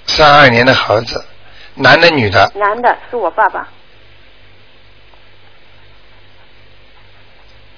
[0.06, 1.24] 三二年的猴子，
[1.76, 2.50] 男的女的？
[2.56, 3.68] 男的，是我爸爸，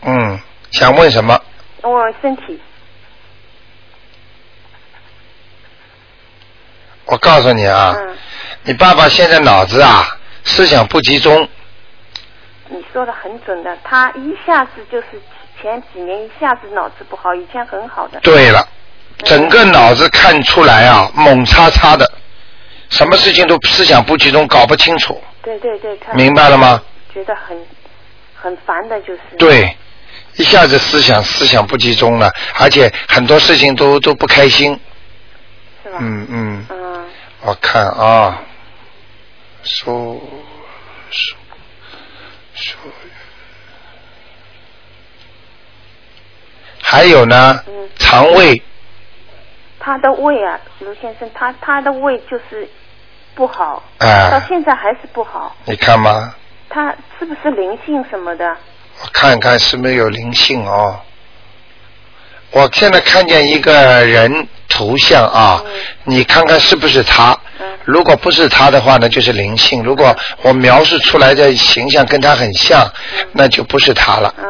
[0.03, 0.39] 嗯，
[0.77, 1.41] 想问什么？
[1.81, 2.61] 我身体，
[7.07, 8.17] 我告诉你啊，嗯，
[8.65, 11.49] 你爸爸现在脑子啊，思想不集中，
[12.69, 15.07] 你说的很准的，他一下子就是
[15.63, 18.63] 前几年一下子脑子不好，以前很好的，对了，
[19.25, 22.07] 整个脑子看出来啊，猛叉叉的，
[22.91, 26.83] 什么事情都思想不集中，搞不清楚，对对对，他明白了吗？
[27.15, 27.57] 觉得很
[28.35, 29.75] 很烦的，就是，对，
[30.37, 34.79] 一下子思想思想不集中了，而且很多事情都都不开心。
[35.83, 35.99] 是吧？
[36.01, 37.05] 嗯嗯，嗯，
[37.43, 38.43] 我看啊，
[39.63, 40.23] 属
[41.11, 41.37] 属
[42.55, 42.77] 属，
[46.83, 48.63] 还有呢，嗯肠胃
[49.79, 52.69] 他的胃啊，卢先生，他他的胃就是
[53.35, 56.35] 不好，哎到现在还是不好，你看吗？
[56.69, 58.57] 他是不是灵性什么的？
[59.03, 60.99] 我看看是不是有灵性哦。
[62.51, 65.71] 我现在看见一个人图像啊，嗯。
[66.05, 67.39] 你看看是不是他？
[67.59, 67.67] 嗯。
[67.85, 72.91] 如果不是他的话呢，就是灵性；如果我描述出来的形象跟他很像，
[73.33, 74.35] 那就不是他了。
[74.39, 74.45] 嗯。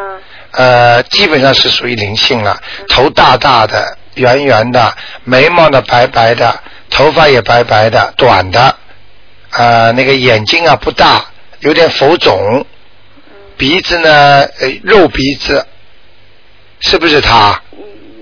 [0.52, 8.74] 呃，基本上是属于灵性了，头大大的、圆圆的，眉毛呢白白的，头发也白白的、短的，
[9.50, 11.24] 呃，那个眼睛啊不大，
[11.61, 12.64] 有点浮肿，
[13.57, 14.11] 鼻子呢
[14.61, 15.66] 呃肉鼻子，
[16.81, 17.61] 是不是他？
[17.73, 17.79] 嗯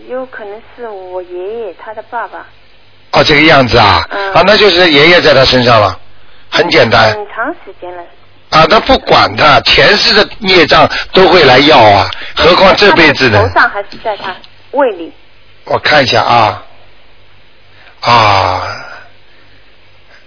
[0.09, 2.47] 有可能是我爷爷他的爸爸，
[3.13, 5.99] 哦，这个样子啊，嗯啊，那就是爷爷在他身上了，
[6.51, 8.03] 很简单很长时间了。
[8.51, 13.55] 啊，他不管他前世的孽障都会来要啊，何况这辈子的头。
[13.55, 14.37] 上还是在他
[14.73, 15.13] 胃里？
[15.65, 16.63] 我看一下啊，
[18.03, 18.63] 啊，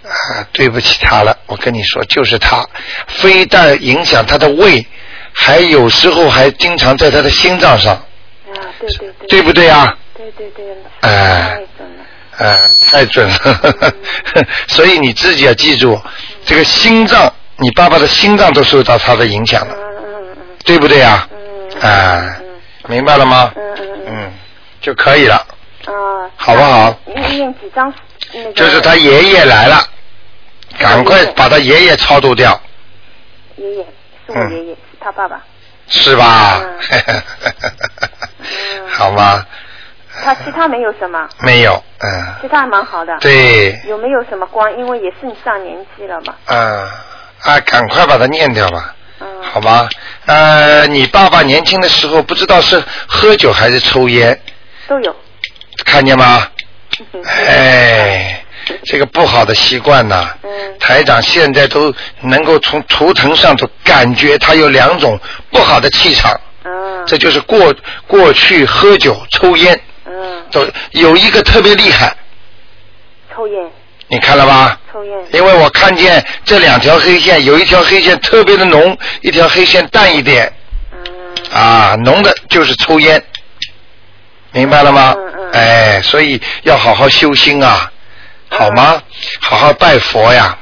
[0.08, 2.66] 啊， 对不起他了，我跟你说，就是他，
[3.06, 4.84] 非但影响他的胃，
[5.32, 8.04] 还有时候还经常在他的心脏上，啊，
[8.80, 9.28] 对对对。
[9.28, 9.96] 对不对啊？
[10.16, 10.64] 对对对，
[11.00, 12.04] 哎太准了。
[12.38, 12.58] 呃，
[12.90, 13.94] 太准了，
[14.68, 16.00] 所以你自己要记住，
[16.44, 19.76] 这个心脏，你爸爸的心脏都受到他的影响嗯了，
[20.64, 21.28] 对不对啊？
[21.80, 21.90] 嗯。
[21.90, 22.44] 啊嗯
[22.88, 23.52] 明白了吗？
[24.06, 24.32] 嗯
[24.80, 25.46] 就可以了，
[25.86, 25.94] 嗯。
[25.94, 26.30] 啊。
[26.36, 26.96] 好不好？
[27.06, 27.92] 念念几张
[28.32, 28.52] 那个？
[28.52, 29.84] 就是他爷爷来了，
[30.78, 32.60] 赶快把他爷爷超度掉，
[33.56, 33.86] 爷爷
[34.26, 35.40] 是我嗯爷爷，是他爸爸。
[35.88, 36.60] 是吧？
[36.60, 37.22] 嗯
[38.90, 39.46] 好吗？
[40.22, 43.16] 他其他没有什么，没有，嗯，其他还蛮好的。。
[43.20, 44.70] 对，有没有什么光？
[44.76, 46.34] 因为也是上年纪了嘛。
[46.46, 46.84] 嗯，
[47.42, 49.26] 啊，赶快把它念掉吧，嗯。
[49.42, 49.88] 好吗？
[50.26, 54.38] 呃，你爸爸年轻的时候不知道是喝酒还是抽烟，
[54.88, 55.14] 都有。
[55.84, 56.46] 看见吗？
[57.12, 58.44] 嗯哎，
[58.84, 60.50] 这个不好的习惯呐、嗯。
[60.78, 65.18] 台长现在都能够从图腾上头感觉他有两种
[65.50, 67.04] 不好的气场，嗯。
[67.06, 67.74] 这就是过
[68.06, 72.14] 过去喝酒抽烟嗯，都有一个特别厉害，
[73.34, 73.70] 抽烟。
[74.10, 74.78] 你看了吧？
[74.92, 75.12] 抽烟。
[75.32, 80.50] 因为我看见这两条黑线，有一条黑线特别的浓，一条黑线淡一点。
[80.92, 81.52] 嗯。
[81.52, 83.22] 啊，浓的就是抽烟，
[84.52, 85.14] 明白了吗？
[85.16, 85.50] 嗯嗯。
[85.52, 87.90] 哎，所以要好好修心啊，
[88.58, 89.00] 好吗？
[89.40, 90.56] 好好拜佛呀。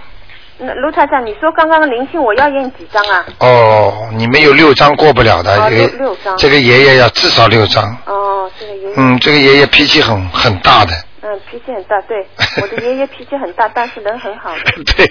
[0.58, 3.24] 那卢台长，你说刚刚灵性我要验几张啊？
[3.40, 7.84] 哦，你们有六张过不了的，哦这个六六张这个爷爷要至少六张。
[8.06, 8.94] 哦，这个爷爷。
[8.96, 10.92] 嗯，这个爷爷脾气很很大的。
[11.20, 12.26] 嗯，脾气很大，对，
[12.62, 14.82] 我的爷爷脾气很大，但是人很好的。
[14.96, 15.04] 对，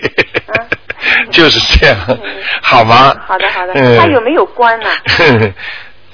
[0.47, 0.65] 啊
[1.29, 2.17] 就是这样嗯，
[2.63, 3.15] 好吗？
[3.27, 3.73] 好的，好的。
[3.75, 4.89] 嗯他有没有关呢、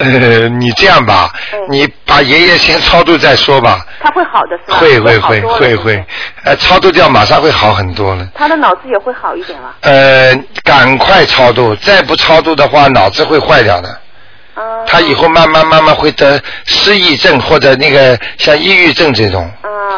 [0.02, 3.86] 呃， 你这样吧，嗯你把爷爷先超度再说吧。
[4.00, 4.78] 他会好的是吧？
[4.78, 6.04] 会会会会会，
[6.44, 8.26] 呃，超度掉马上会好很多了。
[8.34, 9.74] 他的脑子也会好一点了。
[9.80, 10.34] 呃，
[10.64, 13.88] 赶快超度，再不超度的话，脑子会坏掉的。
[14.54, 14.62] 啊。
[14.86, 19.50] 他以后慢慢慢慢会得失忆症或者那个像抑郁症这种。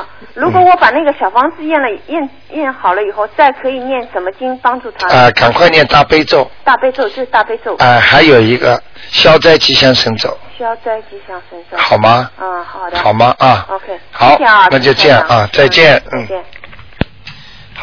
[0.05, 5.09] 啊，如果我把那个小房子验了验验好了以后，再可以念什么经帮助他？
[5.09, 6.51] 啊，赶快念大悲咒。
[6.65, 7.75] 大悲咒就是大悲咒。
[7.77, 8.81] 啊，还有一个
[9.11, 11.77] 消灾吉祥神咒，消灾吉祥神咒。
[11.77, 12.31] 好吗？
[12.39, 12.99] 啊，好的。
[12.99, 13.35] 好吗？
[13.39, 13.67] 啊。
[13.71, 13.99] OK。
[14.11, 16.03] 好谢谢啊，那就这样啊，再见。
[16.13, 16.21] 嗯。
[16.23, 16.45] 再见。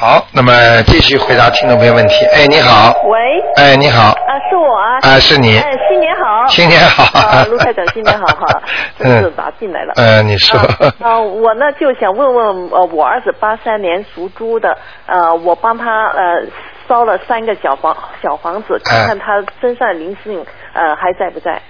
[0.02, 0.52] 好，那么
[0.88, 2.26] 继续回答听众朋友问题。
[2.34, 2.91] 哎，你好。
[3.04, 3.20] 喂。
[3.56, 4.10] 哎，你好。
[4.10, 4.97] 啊，是我啊。
[5.04, 6.47] 啊是你哎，新年好。
[6.47, 8.64] 新年好啊，卢台长，新年好哈，
[8.97, 9.93] 真是打进来了。
[9.97, 10.60] 嗯，你说。
[10.60, 14.76] 啊，啊我呢就想问问，呃，我儿子八三年属猪的，
[15.06, 16.47] 呃，我帮他呃
[16.89, 20.43] 烧了三个小房小房子，看看他身上的灵性
[20.74, 21.62] 呃还在不在？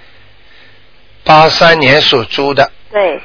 [1.26, 3.22] 八三年属猪的，对，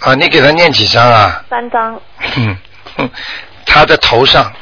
[0.00, 1.44] 啊，你给他念几张啊？
[1.48, 2.00] 三张。
[2.36, 2.56] 嗯，
[2.98, 3.10] 嗯
[3.66, 4.52] 他的头上，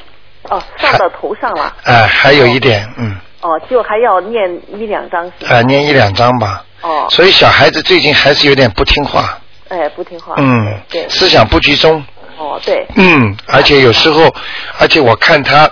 [0.45, 1.75] 哦，上到头上了。
[1.85, 5.31] 哎、还有一点，嗯，哦，就还要念一两张？
[5.49, 6.65] 啊，念一两张吧。
[6.83, 7.07] 哦。
[7.11, 10.35] 所以小孩子最近还是有点不听话，哎，不听话。
[10.39, 11.09] 嗯，对。
[11.09, 12.05] 思想不集中，
[12.37, 12.87] 哦，对。
[12.97, 14.35] 嗯，而且有时候，
[14.79, 15.71] 而且我看他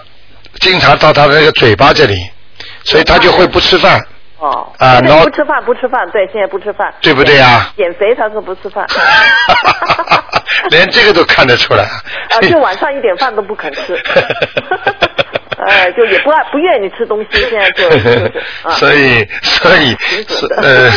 [0.60, 2.14] 经常到他的那个嘴巴这里，
[2.84, 4.00] 所以他就会不吃饭。
[4.38, 4.72] 哦。
[4.78, 6.92] 啊然后不吃饭，不吃饭，对，现在不吃饭。
[7.00, 8.86] 对不对啊减肥他说不吃饭。
[10.70, 11.84] 连这个都看得出来。
[12.30, 13.96] 啊，就晚上一点饭都不肯吃。
[15.58, 18.32] 哎，就也不爱不愿意吃东西，现在就就是
[18.62, 18.70] 啊。
[18.72, 19.96] 所以，所以，
[20.28, 20.90] 所呃，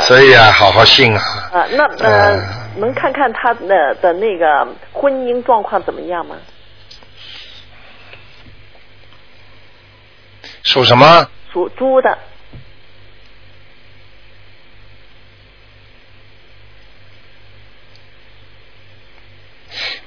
[0.00, 1.20] 所以啊，好好信啊。
[1.52, 2.38] 啊，那呃，
[2.76, 6.36] 能看看他的的那个婚姻状况怎么样吗？
[10.64, 11.26] 属什么？
[11.52, 12.18] 属猪的，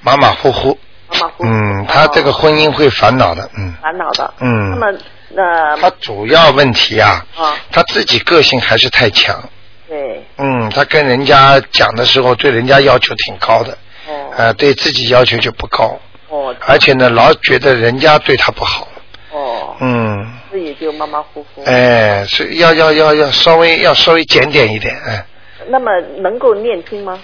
[0.02, 0.78] 马马虎虎。
[1.08, 1.44] 马马虎虎。
[1.44, 3.74] 嗯，他这个婚姻会烦恼的，嗯。
[3.82, 4.34] 烦恼的。
[4.40, 4.98] 嗯那么
[5.30, 5.76] 那。
[5.76, 9.42] 他主要问题啊，啊，他自己个性还是太强。
[9.88, 10.24] 对。
[10.38, 13.72] 嗯，他跟人家讲的时候，对人家要求挺高的。
[14.08, 14.30] 哦。
[14.36, 15.98] 呃，对自己要求就不高。
[16.28, 16.54] 哦。
[16.66, 18.88] 而且呢，老觉得人家对他不好。
[19.30, 19.76] 哦。
[19.80, 20.38] 嗯。
[20.50, 21.62] 自己就马马虎虎。
[21.64, 25.24] 哎，是要要要要稍微要稍微检点一点，哎，
[25.68, 27.18] 那么能够念经吗？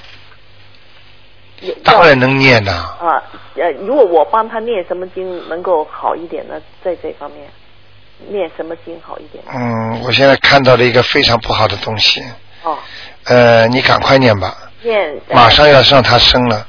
[1.60, 3.22] 也当然能念呐、啊，
[3.56, 6.54] 呃，如果我帮他念什么经能够好一点呢？
[6.84, 7.48] 在这方面，
[8.28, 9.42] 念什么经好一点？
[9.52, 12.22] 嗯，我现在看到了一个非常不好的东西。
[12.62, 12.76] 哦。
[13.24, 15.20] 呃，你赶快念吧，念。
[15.28, 16.66] 呃马上要上他生了。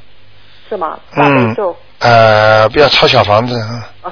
[0.67, 0.99] 是吗？
[1.15, 1.75] 嗯咒。。
[1.99, 3.55] 呃，不要抄小房子，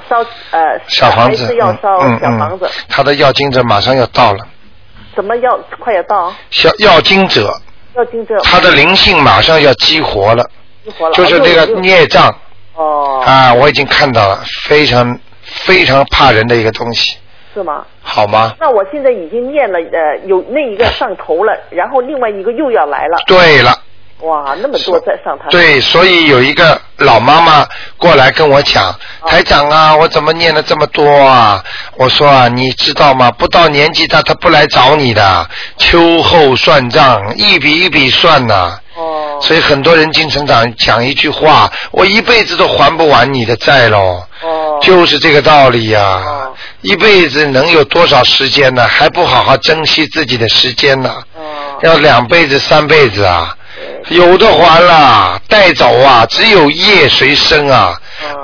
[0.08, 0.18] 烧
[0.50, 0.80] 呃。
[0.88, 2.66] 小房子要烧嗯嗯小房子。
[2.66, 4.46] 嗯，他的要经者马上要到了，
[5.14, 6.32] 什么要快要到？
[6.50, 7.52] 小要经者，
[7.96, 8.38] 要经者。
[8.44, 10.48] 他的灵性马上要激活了。
[11.14, 12.34] 就是这个孽障
[12.74, 13.22] 哦。
[13.26, 17.16] 啊，我已经看到了，非常非常怕人的一个东西，
[17.54, 17.84] 是吗？
[18.02, 18.54] 好吗？
[18.60, 23.18] 那我现在已经念了呃，有那一个上头了，然后另外一个又要来了。
[23.26, 23.72] 对了。
[24.22, 25.44] 哇，那么多在上台。
[25.48, 27.64] 对，所以有一个老妈妈
[27.96, 28.92] 过来跟我讲，
[29.26, 31.62] 台长啊，我怎么念了这么多啊？
[31.96, 33.30] 我说啊，你知道吗？
[33.30, 39.38] 不到年纪大，他不来找你的，秋后算账，一笔一笔算呐、哦。
[39.40, 44.22] 所以很多人经常讲讲一句话，我一辈子都还不完你的债喽。
[44.42, 44.78] 哦。
[44.82, 46.20] 就是这个道理呀、
[46.82, 48.86] 一辈子能有多少时间呢？
[48.86, 51.12] 还不好好珍惜自己的时间呢？
[51.34, 51.42] 哦。
[51.82, 53.54] 要两辈子、三辈子啊。
[54.08, 57.94] 有的还了，带走啊，只有业随身啊，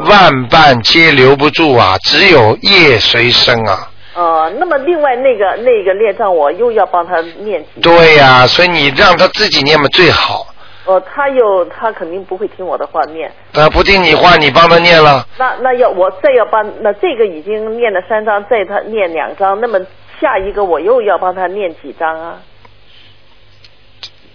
[0.04, 3.88] 万般皆留不住啊，只有业随身啊。
[4.14, 7.80] 呃，那么另外那个那个列账，我又要帮他念几。
[7.80, 10.46] 对呀、所以你让他自己念嘛最好。
[10.86, 13.32] 哦，他又他肯定不会听我的话念。
[13.52, 19.80] 他不听你话，你帮他念了，那那要我再要帮那这个已经念了三章，再他念两张，那么
[20.20, 22.38] 下一个我又要帮他念几张啊？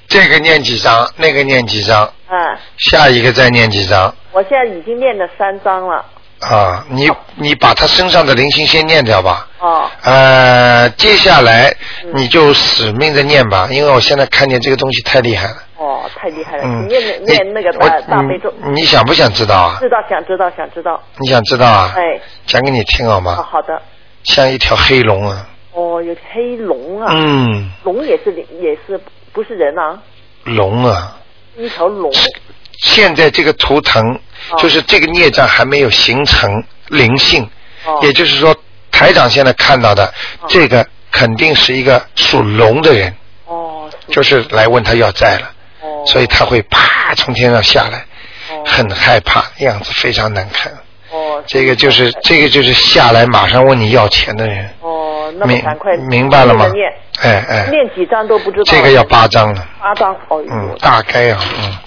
[0.08, 6.04] 这个念几张，那个念几张，啊，下一个再念几张我现在已经念了三张了。
[6.42, 6.86] 啊。
[6.90, 9.48] 你你把他身上的灵性先念掉吧。
[9.60, 9.90] 哦。
[10.04, 11.76] 呃，接下来
[12.14, 15.56] 你就使命的念吧，因为我现在看见这个东西太厉害了。
[15.78, 16.64] 哦，太厉害了！
[16.66, 18.54] 嗯你念念那个大大悲咒。
[18.66, 19.78] 你你想不想知道啊？
[19.80, 21.02] 知道，想知道，想知道。
[21.18, 21.94] 你想知道啊？
[21.96, 22.20] 哎。
[22.46, 23.36] 讲给你听好哦，吗？
[23.50, 23.82] 好的。
[24.24, 25.48] 像一条黑龙啊。
[25.72, 27.08] 哦，有黑龙啊。
[27.12, 27.72] 嗯。
[27.84, 29.00] 龙也是也是
[29.32, 29.98] 不是人啊？
[30.44, 31.18] 龙啊，
[31.58, 32.12] 一条龙。
[32.82, 34.58] 现在这个图腾哦。
[34.58, 37.48] 就是这个孽障还没有形成灵性，
[37.86, 38.00] 哦。
[38.02, 38.56] 也就是说
[38.92, 40.12] 台长现在看到的
[40.48, 43.14] 这个肯定是一个属龙的人，
[43.46, 45.52] 哦，就是来问他要债了，
[46.06, 48.06] 所以他会啪从天上下来，
[48.66, 50.72] 很害怕，样子非常难看。
[51.12, 56.72] 哦，哦这个就是这个就是下来马上问你要钱的人，哦，那么明赶快明白了吗？
[57.22, 58.64] 哎哎，念几张都不知道。
[58.66, 61.78] 这个要八张了，八张，哦嗯，，大概啊，嗯，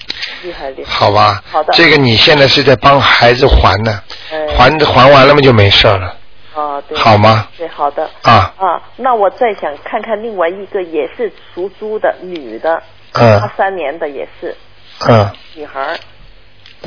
[0.43, 0.91] 厉害厉害。
[0.91, 1.73] 好吧，好的。
[1.73, 4.01] 这个你现在是在帮孩子还呢，
[4.31, 6.15] 哎还还完了嘛就没事了，
[6.55, 6.97] 啊，对。
[6.97, 7.47] 好吗？
[7.57, 8.09] 对，好的。
[8.23, 12.81] 啊，啊，那我再想看看另外一个也是属猪的女的，
[13.13, 14.55] 嗯八三年的也是
[15.07, 15.97] 嗯，女孩儿，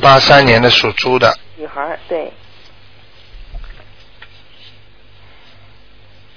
[0.01, 2.33] 八三年的属猪的，女孩儿对，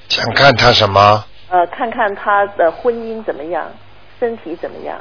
[0.10, 1.24] 想看他什么？
[1.50, 3.72] 呃，看看她的婚姻怎么样，
[4.20, 4.98] 身体怎么样？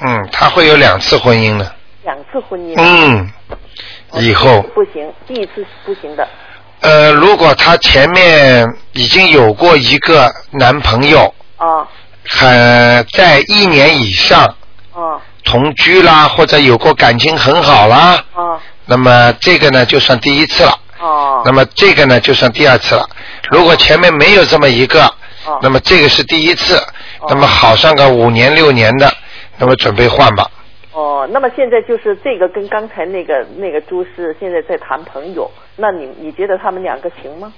[0.00, 1.74] 嗯，他会有两次婚姻的，
[2.04, 2.74] 两次婚姻。
[2.76, 3.30] 嗯，
[4.14, 6.26] 以后不行，第一次是不行的。
[6.80, 11.86] 呃，如果他前面已经有过一个男朋友，啊
[12.28, 14.44] 很，在一年以上
[14.92, 20.78] 啊同居啦，或者有过感情很好啦，啊那么这个呢就算第一次了。
[21.00, 23.08] 哦那么这个呢就算第二次了。
[23.50, 25.04] 如果前面没有这么一个，
[25.44, 26.80] 哦那么这个是第一次，
[27.28, 29.12] 那么好上个五年六年的，
[29.58, 30.50] 那么准备换吧。
[30.92, 37.52] 哦，那么现在就是这个跟刚才那个那个朱是现在在谈朋友，那你你觉得他们两个行吗？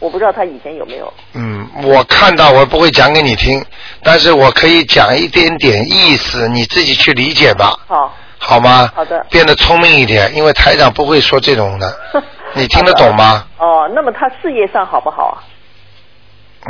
[0.00, 1.12] 我不知道他以前有没有。
[1.34, 3.64] 嗯，我看到我不会讲给你听，
[4.02, 8.90] 但是我可以讲一点点意思，你自己去理解吧，好，好吗？
[8.94, 11.96] 好的变得聪明一点，因为台长不会说这种的，
[12.54, 13.46] 你听得懂吗？
[13.58, 15.36] 哦，那么他事业上好不好啊？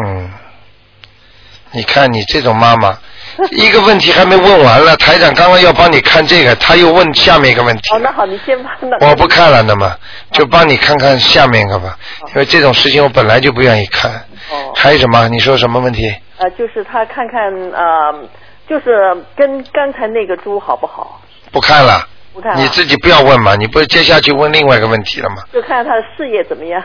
[0.05, 0.31] 嗯，
[1.75, 2.97] 你看你这种妈妈，
[3.53, 9.07] 一个问题还没问完了，台长刚刚要帮你看这个，他又问下面一个问题好，，那好，你先帮那。
[9.09, 9.93] 我不看了，那么
[10.33, 11.99] 就帮你看看下面一个吧，
[12.29, 14.11] 因为这种事情我本来就不愿意看。
[14.51, 14.73] 哦。
[14.77, 15.29] 还有什么？
[15.29, 16.15] 你说什么问题？
[16.39, 18.29] 呃，就是他看看呃，
[18.69, 21.21] 就是跟刚才那个猪好不好？
[21.51, 22.07] 不看了。
[22.33, 25.37] 不看了你自己不要问嘛，你不是接下去问另外一个问题了吗？
[25.53, 26.83] 就看看他的事业怎么样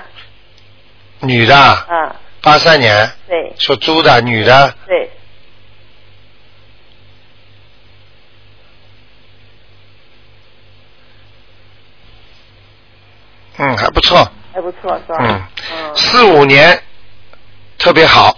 [1.21, 2.15] 女的，啊？
[2.41, 3.53] 八三年，对。
[3.57, 5.09] 属猪的，女的，对，
[13.57, 14.17] 嗯，还不错，
[14.53, 15.17] 还不错是吧？
[15.19, 16.81] 嗯，嗯，四五年
[17.77, 18.37] 特别好，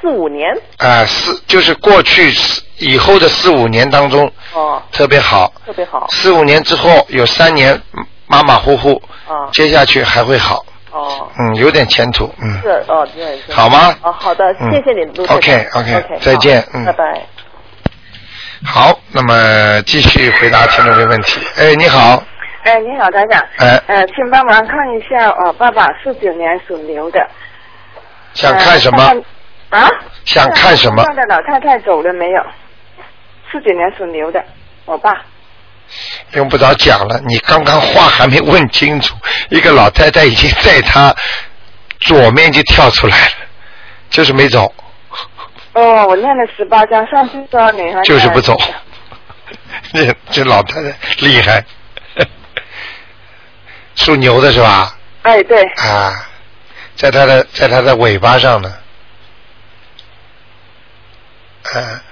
[0.00, 0.48] 四五年？
[0.76, 6.06] 啊、四就是过去四以后的四五年当中哦，特别好，特别好。
[6.10, 13.54] 四五年之后有三年嗯马马虎虎，啊接下去还会好，哦，嗯，有点前途，嗯，是哦，对对。
[13.54, 17.22] 好吗哦，好的，嗯谢谢你，卢台长 OK，OK，OK，再见嗯拜拜。
[18.64, 21.40] 好，那么继续回答听众的问题。
[21.56, 22.22] 哎，你好，
[22.64, 23.40] 哎，你好，台长。
[23.58, 27.24] 哎呃，请帮忙看一下，我爸爸四九年属牛的。
[28.34, 29.02] 想看什么？
[29.70, 29.88] 啊？
[30.24, 32.42] 想看什么看的老太太走了没有？
[33.50, 34.42] 四九年属牛的，
[34.86, 35.22] 我爸。
[36.32, 39.14] 用不着讲了，你刚刚话还没问清楚，
[39.50, 41.14] 一个老太太已经在他
[42.00, 43.34] 左面就跳出来了，
[44.10, 44.72] 就是没走，
[45.72, 48.56] 哦，我念了十八章，上次说你还就是不走。
[49.92, 51.64] 这 这老太太厉害，
[53.96, 54.94] 属牛的是吧？
[55.22, 56.12] 哎，对，啊，
[56.94, 58.72] 在他的在他的尾巴上呢，
[61.64, 62.02] 啊，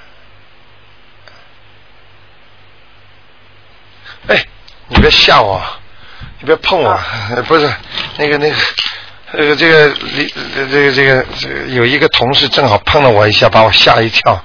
[4.29, 4.45] 哎，
[4.89, 5.61] 你别吓我，
[6.41, 6.99] 你别碰我，
[7.47, 7.71] 不是
[8.19, 8.57] 那个那个。
[9.33, 14.41] 这个这个这个这个这个这个有一个同事正好碰了我一下，把我吓一跳。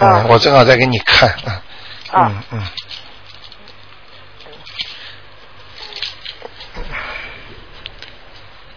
[0.00, 1.28] 嗯，啊我正好在给你看。
[1.46, 1.52] 嗯
[2.10, 2.62] 啊嗯嗯。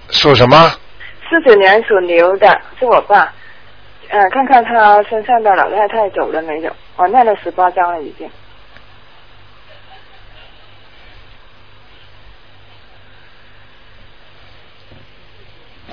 [0.09, 0.69] 属什么？
[1.29, 3.33] 四九年属牛的是我爸。
[4.09, 6.75] 呃，看看他身上的老太太走了没有？
[6.97, 8.29] 我念了十八章了已经。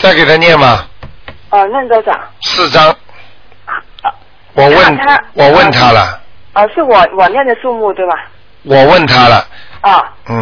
[0.04, 0.84] 再给他念吗？
[1.48, 2.12] 哦，念多少？
[2.42, 2.94] 四张。
[4.52, 6.20] 我问他他我问他了，
[6.52, 8.12] 哦，是我我念的数目对吧？
[8.64, 9.46] 我问他了，
[9.80, 10.36] 啊，嗯，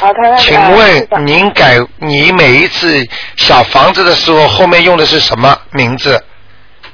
[0.00, 3.02] 啊，他那个请问您改你每一次
[3.36, 6.22] 小房子的时候后面用的是什么名字？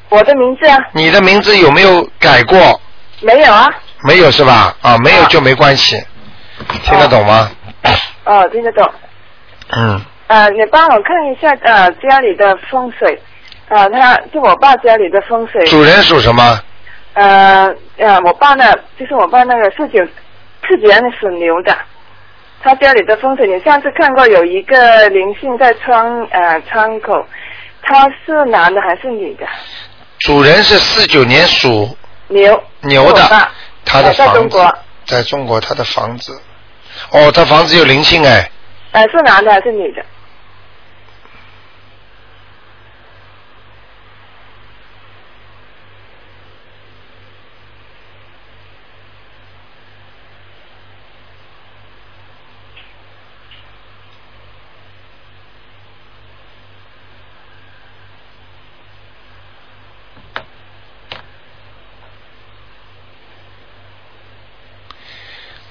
[0.09, 2.81] 我的名字啊，你的名字有没有改过？
[3.21, 3.69] 没有啊。
[4.05, 4.77] 没有是吧？
[4.81, 6.01] 啊，没有就没关系，
[6.85, 7.51] 听得懂吗？
[8.25, 8.89] 哦，听得懂。
[9.73, 13.21] 嗯，呃，你帮我看一下呃家里的风水，
[13.69, 15.65] 呃，他就我爸家里的风水。
[15.67, 16.61] 主人属什么？
[17.15, 18.65] 呃呃，我爸呢，
[18.99, 20.05] 就是我爸那个四九
[20.67, 21.77] 四九年属牛的，
[22.61, 27.25] 他家里的风水，你上次看过有一个灵性在窗呃窗口，
[27.83, 29.47] 他是男的还是女的？
[30.19, 31.97] 主人是四九年属
[32.29, 32.63] 牛。
[32.81, 33.23] 牛的
[33.85, 34.79] 他的呃在中国。
[35.07, 36.37] 在中国他的房子，
[37.13, 38.51] 哦，他房子有灵性哎，
[38.91, 40.05] 呃，是男的还是女的？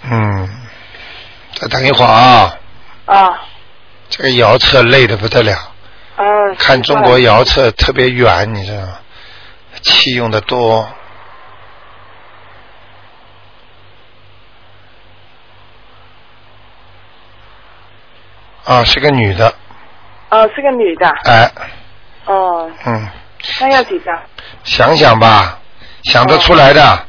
[0.07, 0.47] 嗯，
[1.69, 2.57] 再等一会儿啊，
[3.05, 3.39] 啊，
[4.09, 5.55] 这个遥测累的不得了，
[6.15, 6.55] 嗯。
[6.57, 8.97] 看中国遥测特别远，你知道吗？
[9.83, 10.89] 气用的多。
[18.63, 19.53] 啊，是个女的，
[20.29, 21.07] 哦，是个女的。
[21.25, 21.51] 哎，
[22.25, 23.07] 哦，嗯，
[23.61, 24.19] 那要几张？
[24.63, 25.59] 想想吧，
[26.05, 27.05] 想得出来的，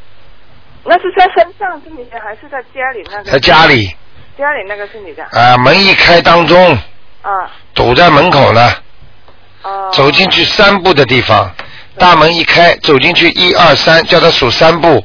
[0.84, 3.30] 那是在山上是女的，还是在家里那个？
[3.30, 3.96] 在家里，
[4.38, 5.24] 家里那个是女的。
[5.32, 6.78] 啊，门一开当中，
[7.22, 7.50] 啊。
[7.74, 8.72] 堵在门口呢，
[9.62, 9.90] 哦。
[9.92, 11.50] 走进去三步的地方，
[11.98, 15.04] 大门一开，走进去一二三，叫他数三步，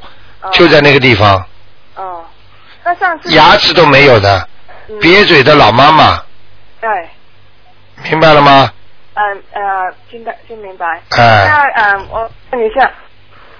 [0.51, 1.45] 就在那个地方，
[1.95, 2.23] 哦。
[2.83, 3.31] 那上次。
[3.31, 4.47] 牙齿都没有的，
[4.89, 6.21] 嗯瘪嘴的老妈妈，
[6.79, 6.89] 对。
[8.09, 8.71] 明白了吗？
[9.13, 10.85] 嗯呃，听得听明白。
[11.09, 12.91] 哎那嗯，我问一下，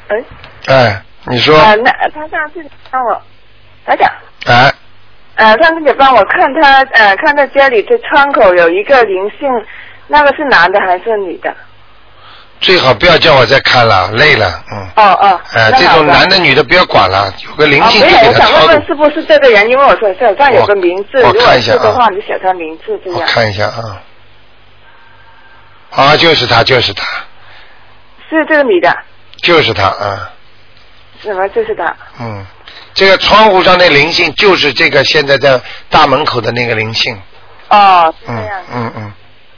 [0.07, 0.23] 哎。
[0.67, 3.21] 哎，你说，呃，那他上次让我，
[3.85, 4.09] 来讲，
[4.45, 4.71] 哎，
[5.41, 9.49] 呃，上次你帮我看他呃，看到家里的窗口有一个灵性，
[10.07, 11.51] 那个是男的还是女的？
[12.59, 14.87] 最好不要叫我再看了，累了，嗯。
[14.97, 15.41] 哦哦。
[15.53, 23.19] 哎，这种男的女的不要管了，有个灵性就给我想问问是不是这个人，因为我说手上有个名字，如果我看一下啊是的话，你写他名字这样。
[23.19, 23.97] 我看一下啊，
[25.89, 27.03] 啊，就是他，就是他，
[28.29, 28.95] 是这个女的，
[29.37, 30.29] 就是他啊，
[31.19, 31.91] 什么就是他？
[32.19, 32.45] 嗯，
[32.93, 37.17] 这个窗户上的灵性就是这个现在在大门口的那个灵性，
[37.69, 38.61] 哦，是这嗯样。
[38.73, 39.13] 嗯嗯，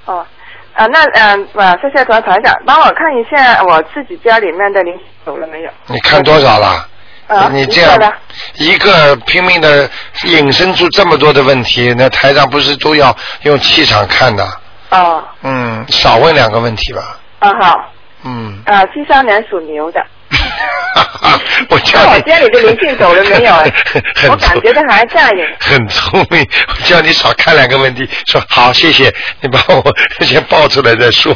[0.06, 0.26] 哦，
[0.74, 5.70] 啊，那嗯，啊，谢谢团团长，帮我看一下我自己家里面的灵性走了没有？
[5.88, 6.88] 你看多少了？
[7.28, 8.14] 啊，你这样一个了
[8.56, 9.90] 一个拼命的
[10.26, 14.46] 引申出这么多的问题，那台长不是都要用气场看的？
[14.92, 17.18] 哦，嗯，少问两个问题吧。
[17.40, 17.90] 啊好，
[18.24, 20.06] 嗯，啊，七三年属牛的，
[21.70, 23.54] 我家里的灵性走了没有
[24.30, 25.42] 我感觉他还在呢。
[25.60, 29.84] 很聪明，我叫你少看两个问题，说好，谢谢你把我
[30.22, 31.34] 先报出来再说。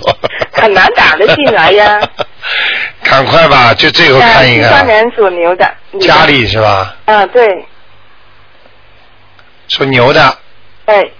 [0.53, 1.99] 很难打得进来呀。
[3.03, 5.71] 赶快吧，就最后看一个七三年属牛的。
[5.93, 6.25] 的家。
[6.25, 6.95] 里是吧？
[7.05, 7.65] 啊，对，
[9.69, 10.37] 属牛的，
[10.85, 11.13] 对，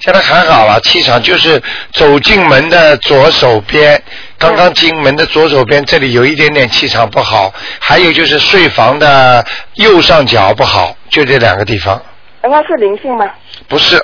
[0.00, 1.60] 现在还好了，气场就是
[1.92, 4.00] 走进门的左手边，
[4.38, 9.44] 刚刚进门的左手边这里有一点点气场不好，还有就是睡房的
[9.74, 12.00] 右上角不好，就这两个地方，
[12.42, 13.26] 那是灵性吗？
[13.66, 13.96] 不是，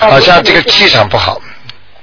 [0.00, 1.40] 哦好像这个气场不好。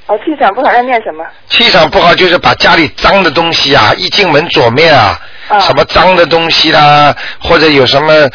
[0.08, 1.26] 哦，气场不好要念什么？
[1.50, 8.30] 气场不好就是把家里脏的东西啊，一进门左面啊，啊什么脏的东西啦，或者有什么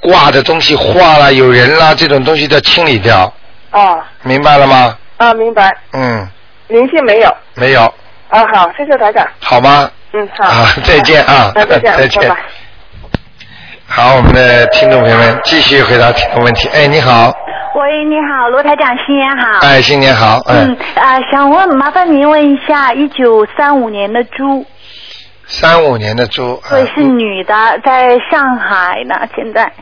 [0.00, 3.32] 挂的东西画啦、有人啦这种东西都要清理掉，
[3.78, 4.96] 哦，明白了吗？
[5.18, 6.26] 啊，明白，嗯，
[6.68, 7.32] 灵性没有。
[7.54, 7.82] 没有，
[8.28, 9.26] 啊，好，谢谢台长。
[9.40, 9.88] 好吗？
[10.12, 10.44] 嗯，好。
[10.44, 12.36] 啊，再见啊，啊，再见，再见拜拜。
[13.86, 16.68] 好，我们的听众朋友们继续回答听众问题。
[16.74, 17.32] 哎，你好，
[17.74, 19.58] 喂，你好，罗台长，新年好。
[19.60, 24.66] 哎，新年好，嗯嗯，啊、想问，麻烦您问一下，一九三五年的猪，
[25.46, 27.54] 三五年的猪，对，啊是女的，
[27.84, 29.72] 在上海呢，现在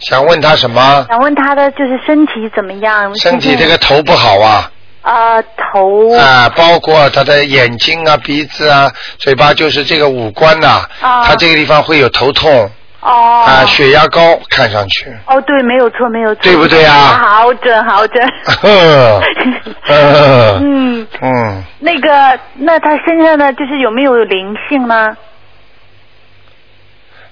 [0.00, 1.06] 想问他什么？
[1.08, 3.14] 想问他的就是身体怎么样？
[3.16, 4.70] 身体这个头不好啊。
[5.00, 5.40] 啊、
[5.72, 12.68] 头啊，包括他的眼睛啊、鼻子啊、嘴巴，就是这个五官呐、啊他这个地方会有头痛
[13.00, 15.06] 哦啊、血压高，看上去。
[15.26, 18.22] 哦，对，没有错，没有错，对不对啊好准，好准。
[20.60, 25.16] 嗯，嗯，那个，那他身上呢就是有没有灵性呢？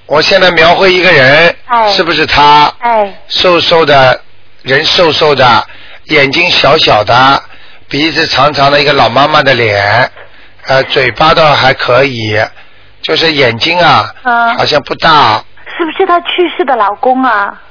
[0.06, 2.72] 我现在描绘一个人，哎是不是他？
[2.78, 4.20] 哎，瘦瘦的
[4.62, 5.66] 人，瘦瘦的，
[6.04, 7.42] 眼睛小小的，
[7.88, 10.10] 鼻子长长的一个老妈妈的脸，
[10.66, 12.40] 呃，嘴巴倒还可以，
[13.02, 15.42] 就是眼睛啊，嗯好像不大，
[15.76, 17.62] 是不是她去世的老公啊？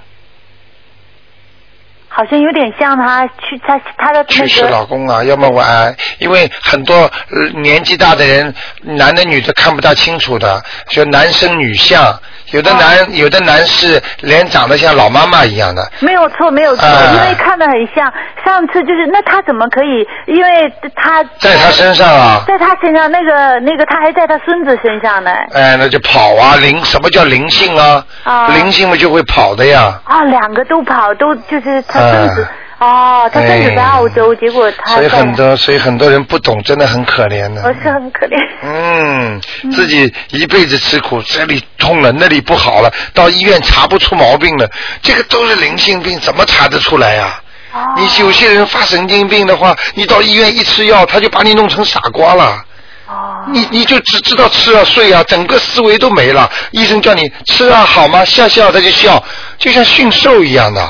[2.15, 12.17] 好像有点像她去她她的那去世个老公啊，要么晚安，因为很多呃年纪大的人，男的女的看不大清楚的，就男生女相，
[12.51, 18.13] 有的男、有的男士脸长得像老妈妈一样的，没有错，没有错，哎因为看得很像。
[18.45, 20.05] 上次就是，那他怎么可以？
[20.27, 25.31] 因为他在他身上啊，在他身上，那个那个，他还在他孙子身上呢。
[25.51, 28.05] 哎，那就跑啊，灵什么叫灵性啊？
[28.23, 29.99] 啊灵性嘛就会跑的呀。
[30.03, 32.47] 啊，两个都跑，都就是他孙子。
[32.77, 37.61] 哦，他孙子在澳洲，结果他哎所以很多，所以很多人不懂，真的很可怜的。
[37.63, 38.35] 我是很可怜。
[38.63, 39.41] 嗯，
[39.71, 44.69] 自己一辈子吃苦，这里痛了，那里不好了，到医院查不出毛病了，
[45.01, 47.39] 这个都是灵性病，怎么查得出来呀、
[47.73, 52.63] 哦你有些人发神经病的话，你到医院一吃药，他就把你弄成傻瓜了。
[53.07, 56.49] 哦你你就只知道吃啊睡啊，整个思维都没了。
[56.71, 58.25] 医生叫你吃啊好吗？
[58.25, 59.23] 笑笑他就笑，
[59.57, 60.81] 就像驯兽一样的。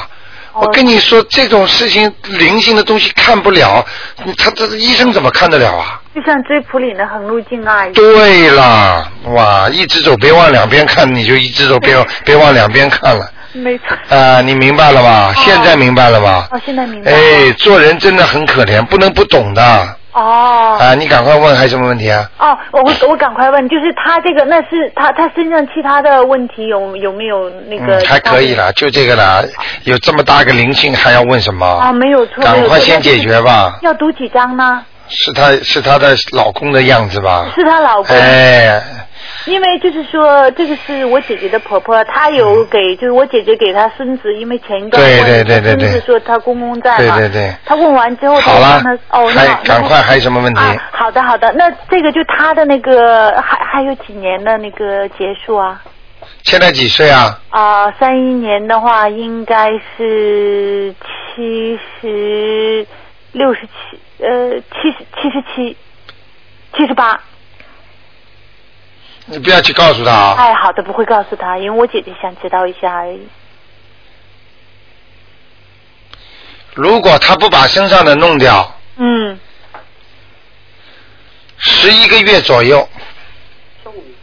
[0.56, 3.86] 哦我跟你说，这种事情灵性的东西看不了，
[4.24, 6.02] 你他这医生怎么看得了啊？
[6.16, 7.94] 就像追普里的横路径啊二一样。
[7.94, 13.30] 对啦，哇，一直走别往两边看，你就一直走别往别往两边看了。
[13.52, 13.98] 没错。
[14.16, 15.34] 啊、你明白了吧？
[15.36, 16.48] 现在明白了吧？
[16.52, 17.18] 哦，现在明白了。
[17.18, 19.98] 哎，做人真的很可怜，不能不懂的。
[20.22, 20.96] 啊、哦。
[20.96, 22.30] 你赶快问，还有什么问题啊？
[22.38, 27.98] 哦，我我我赶快问，就是他这个，那是他他身上其他的问题有有没有那个？
[27.98, 29.44] 嗯，还可以啦，就这个啦。
[29.84, 31.66] 有这么大个灵性，还要问什么？
[31.66, 32.44] 啊，没有错。
[32.44, 33.78] 赶快先解决吧。
[33.82, 34.84] 要读几张呢？
[35.08, 37.46] 是他是他的老公的样子吧？
[37.54, 38.16] 是他老公。
[38.16, 38.82] 哎，
[39.46, 47.56] 因为就是说，这个是我姐姐的婆婆，她有给，就是我姐姐给她孙子，因为前一段对问对对对她孙子说她公公在嘛，对对对。
[47.64, 48.82] 她问完之后，她好了
[49.36, 50.60] 那赶快还有什么问题？
[50.60, 55.82] 啊，好的好的，那这个就她的那个还还有几年的那个结束啊？
[56.44, 57.40] 现在几岁啊？
[57.50, 60.94] 啊，三一年的话应该是
[61.36, 62.86] 七十
[63.32, 65.78] 六十七，呃，七十七十七，
[66.76, 67.20] 七十八。
[69.26, 70.36] 你不要去告诉他啊。
[70.38, 73.28] 哎，好的，不会告诉他，因为我姐姐想知道一下而已。
[76.74, 79.40] 如果他不把身上的弄掉，嗯，
[81.58, 82.88] 十一个月左右，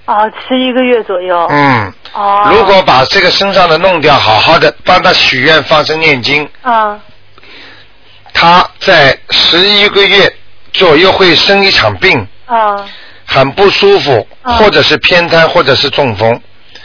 [0.04, 1.46] 哦，十一个月左右。
[1.50, 2.48] 嗯，哦。
[2.50, 7.00] 如果把这个身上的弄掉，好好的帮他许愿、放生、念经，啊
[8.34, 10.36] 他在十一个月
[10.72, 12.76] 左右会生一场病，啊
[13.32, 16.40] 很不舒服，嗯或者是偏瘫，或者是中风，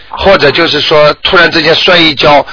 [0.09, 2.45] 或者就是说突然之间摔一跤，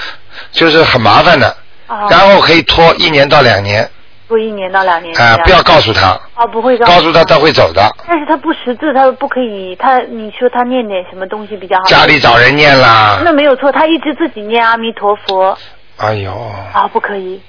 [0.52, 2.08] 就是很麻烦的，啊！
[2.10, 3.88] 然后可以拖一年到两年，
[4.28, 5.16] 拖一年到两年。
[5.16, 9.76] 啊、不要告诉他，哦，不会告诉他告诉他他会走的，但是他不识字，他不可以。
[9.76, 11.84] 他你说他念点什么东西比较好？
[11.84, 15.56] 家里找人念啦，那没有错，他一直自己念阿弥陀佛。
[15.96, 16.32] 哎呦，
[16.72, 17.40] 啊，不可以。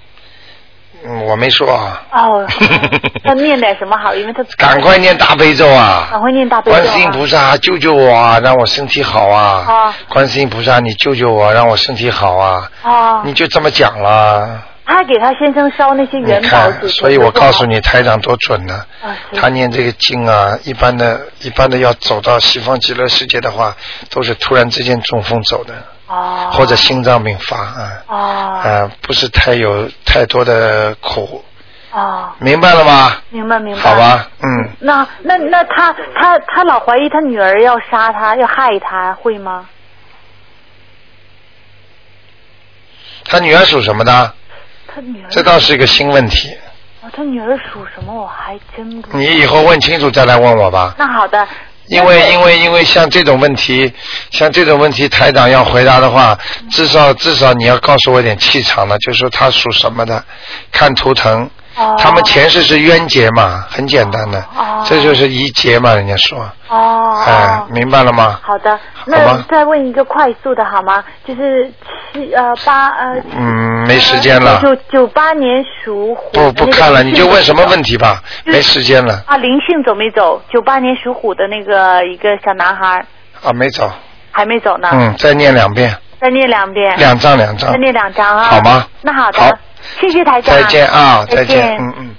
[1.07, 2.45] 嗯我没说啊，哦，
[3.23, 4.13] 他念点什么好？
[4.15, 6.07] 因为他赶快念大悲咒啊！
[6.11, 6.81] 赶快念大悲咒、啊。
[6.81, 9.65] 观世音菩萨救救我啊，让我身体好啊！
[9.67, 12.69] 啊观世音菩萨，你救救我，让我身体好啊！
[12.83, 13.21] 啊！
[13.23, 18.83] 你就这么讲了，他给他先生烧那些你元宝看，所以我告诉你，台长多准呢、
[19.33, 23.75] 他念这个经啊，一般的、一般的要走到西方极乐世界的话，
[24.09, 25.73] 都是突然之间中风走的，
[26.07, 28.15] 哦，或者心脏病发啊，哦
[28.63, 31.43] 啊，不是太有太多的苦，
[31.91, 33.17] 哦，明白了吗？
[33.29, 33.81] 明白明白。
[33.81, 39.67] 好吧，嗯，那那那他他他老怀疑他女儿要杀他，要害他，会吗？
[43.27, 44.33] 他女儿属什么的？
[44.87, 46.55] 他女儿这倒是一个新问题，
[47.01, 48.13] 哦，他女儿属什么？
[48.13, 49.17] 我还真不。
[49.17, 50.93] 你以后问清楚再来问我吧。
[50.99, 51.47] 那好的。
[51.87, 53.91] 因为因为因为像这种问题，
[54.31, 56.37] 像这种问题，台长要回答的话，
[56.71, 60.23] 至少至少你要告诉我点气场呢，就是说他属什么的，
[60.71, 61.49] 看图腾。
[61.77, 64.43] 哦他们前世是冤结嘛，很简单的，
[64.85, 66.39] 这就是一结嘛，人家说。
[66.69, 67.23] 哦。
[67.27, 68.39] 哎，明白了吗？
[68.41, 71.03] 好的，好那吧再问一个快速的好吗？
[71.25, 71.69] 就是
[72.13, 73.15] 七呃八呃。
[73.35, 76.29] 嗯，没时间了，九九八年属虎。
[76.31, 77.91] 不不看了，你就问什么问题？
[77.91, 80.41] 题吧，没时间了啊，灵性走没走？
[80.51, 83.05] 九八年属虎的那个一个小男孩
[83.43, 83.91] 啊，没走，
[84.31, 84.89] 还没走呢。
[84.93, 86.95] 嗯，再念两遍，再念两遍。
[86.97, 88.43] 两张两张再，念两张啊。
[88.45, 88.87] 好吗？
[89.01, 89.39] 那好的。
[89.39, 89.51] 好
[89.99, 90.55] 谢谢台长。
[90.55, 92.15] 再见啊，再见，嗯嗯。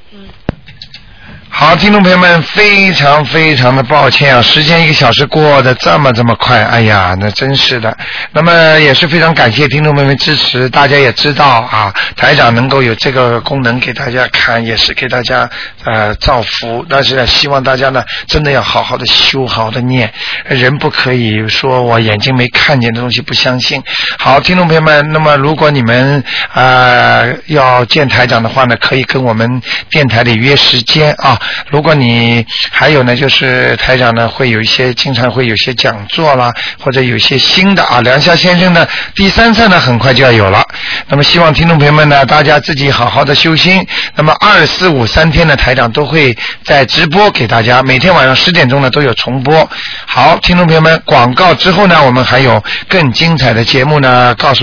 [1.59, 7.97] 好，听众朋友们，非常非常的抱歉啊，时间一个小时过得这么这么快，哎呀，那真是的。
[8.31, 15.49] 那么也是非常感谢听众朋友们支持，大家也知道啊，台长能够有这个功能给大家看，也是给大家
[15.85, 16.85] 呃造福。
[16.91, 20.13] 但是呢，希望大家呢真的要好好的修，好好的念，
[20.45, 23.83] 人不可以说我眼睛没看见的东西不相信。
[24.19, 31.41] 好，听众朋友们，那么如果你们呃要见台长的话呢，可以跟我们电台里约时间啊。
[31.71, 40.63] 如果你还有呢，就是台长呢会有一些经常会有些讲座啦，或者有些新的啊，梁夏先生的第三册呢很快就要有了。
[41.09, 43.87] 那么希望听众朋友们呢，大家自己好好的修心。
[44.17, 49.69] 那么二四五三天的台长都会在直播给大家，每天晚上十点钟呢都有重播。
[50.07, 54.55] 好，听众朋友们，广告之后呢，我们还有更精彩的节目呢，告诉。